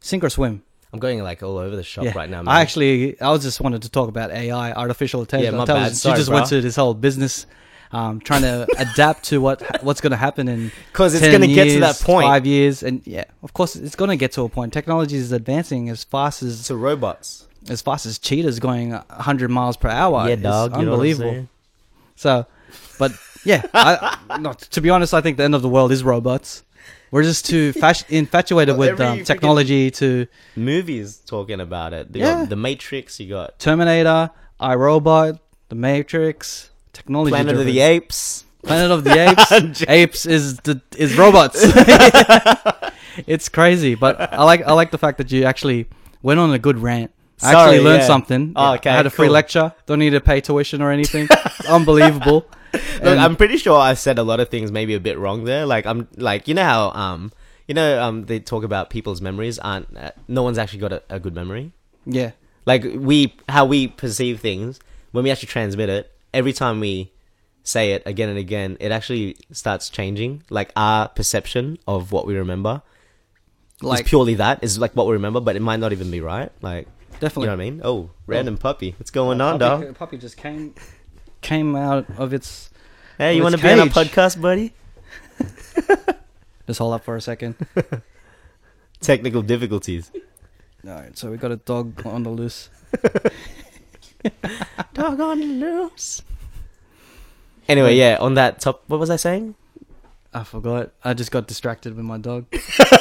[0.02, 0.64] sink or swim.
[0.92, 2.14] I'm going like all over the shop yeah.
[2.14, 2.44] right now.
[2.44, 2.54] Man.
[2.54, 5.54] I actually, I was just wanted to talk about AI, artificial intelligence.
[5.54, 5.96] Yeah, my bad.
[5.96, 6.40] Sorry, you just bro.
[6.40, 7.46] went to this whole business,
[7.92, 11.48] um, trying to adapt to what what's going to happen in because it's going to
[11.48, 14.50] get to that five years, and yeah, of course, it's going to get to a
[14.50, 14.74] point.
[14.74, 17.48] Technology is advancing as fast as to robots.
[17.70, 20.28] as fast as cheetahs going 100 miles per hour.
[20.28, 20.72] yeah, It's dog.
[20.78, 21.48] you know unbelievable.
[22.16, 22.46] So,
[23.00, 23.12] but
[23.44, 26.04] yeah, I, I- no, to be honest, I think the end of the world is
[26.04, 26.64] robots.
[27.12, 30.28] We're just too fas- infatuated Well, with um, technology to
[30.58, 32.08] Movies talking about it.
[32.14, 32.46] You Yeah.
[32.46, 33.20] the Matrix.
[33.20, 34.30] You got Terminator,
[34.60, 37.32] iRobot, The Matrix, technology.
[37.32, 38.46] Planet of the Apes.
[38.64, 39.84] Planet of the Apes.
[39.88, 41.58] apes is the is robots.
[43.28, 45.88] it's crazy, but I like I like the fact that you actually
[46.22, 47.12] went on a good rant.
[47.42, 48.08] I Sorry, actually learned yeah.
[48.08, 48.54] something.
[48.56, 49.34] Oh, okay, I had a free cool.
[49.34, 49.72] lecture.
[49.86, 51.28] Don't need to pay tuition or anything.
[51.30, 52.46] It's unbelievable.
[52.74, 55.66] Look, I'm pretty sure I said a lot of things maybe a bit wrong there.
[55.66, 57.32] Like I'm like you know how um
[57.68, 61.04] you know um they talk about people's memories aren't uh, no one's actually got a,
[61.10, 61.72] a good memory.
[62.06, 62.32] yeah.
[62.66, 64.80] Like we how we perceive things
[65.12, 66.12] when we actually transmit it.
[66.34, 67.12] Every time we
[67.64, 70.44] say it again and again, it actually starts changing.
[70.50, 72.82] Like our perception of what we remember
[73.82, 76.22] Like is purely that is like what we remember, but it might not even be
[76.22, 76.52] right.
[76.62, 76.88] Like
[77.20, 77.44] definitely.
[77.44, 77.82] you know what I mean?
[77.84, 78.96] Oh, random puppy.
[78.98, 79.96] What's going on, puppy, dog?
[79.96, 80.76] puppy just came
[81.42, 82.70] came out of its.
[83.18, 84.74] Hey, you want to be on a podcast, buddy?
[86.68, 87.56] Just hold up for a second.
[89.00, 90.12] Technical difficulties.
[90.86, 92.70] All right, so we got a dog on the loose.
[94.98, 96.24] Dog on loose.
[97.70, 99.56] Anyway, yeah, on that top, what was I saying?
[100.34, 100.92] I forgot.
[101.04, 102.46] I just got distracted with my dog.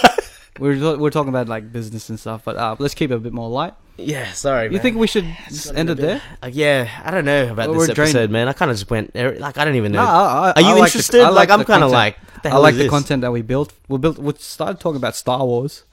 [0.58, 3.32] we're we're talking about like business and stuff, but uh, let's keep it a bit
[3.32, 3.74] more light.
[3.96, 4.70] Yeah, sorry.
[4.72, 6.20] You think we should just end it there?
[6.42, 8.30] Uh, yeah, I don't know about Well, this we're drained.
[8.30, 8.46] man.
[8.48, 10.04] I kind of just went er, like I don't even know.
[10.04, 11.20] No, I, I, Are you I like the- interested?
[11.22, 11.92] I like, I'm the kind of content.
[11.92, 12.90] like, what the I hell like is the this?
[12.90, 13.72] content that we built.
[13.88, 14.18] We built.
[14.18, 15.84] We started talking about Star Wars,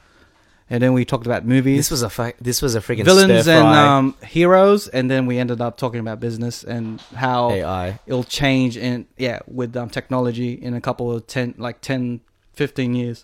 [0.74, 3.48] and then we talked about movies, This was a fu- this was a freaking villains,
[3.48, 8.00] and um, heroes, and then we ended up talking about business and how AI.
[8.08, 12.22] it'll change in yeah with um, technology in a couple of 10 like 10
[12.54, 13.24] 15 years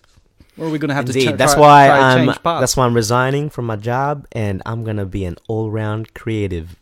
[0.56, 2.86] or are we gonna have Indeed, to ch- that's try, why try change that's why
[2.86, 6.76] I'm resigning from my job and I'm gonna be an all round creative.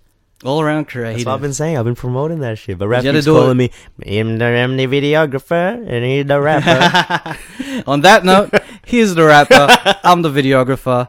[0.45, 1.77] All around That's creative what I've been saying.
[1.79, 2.79] I've been promoting that shit.
[2.79, 3.71] But rap keeps calling me.
[4.07, 7.37] I'm the, I'm the videographer and he's the rapper.
[7.87, 8.51] on that note
[8.85, 9.67] he's the rapper
[10.03, 11.07] i'm the videographer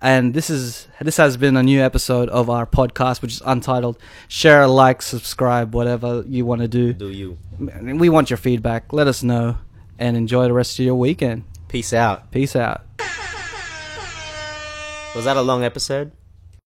[0.00, 3.98] and this is this has been a new episode of our podcast which is untitled
[4.28, 7.38] share like subscribe whatever you want to do Do you?
[7.58, 9.58] we want your feedback let us know
[9.98, 12.30] and enjoy the rest of your weekend Peace out.
[12.30, 12.82] peace out
[15.14, 16.12] Was that a long episode?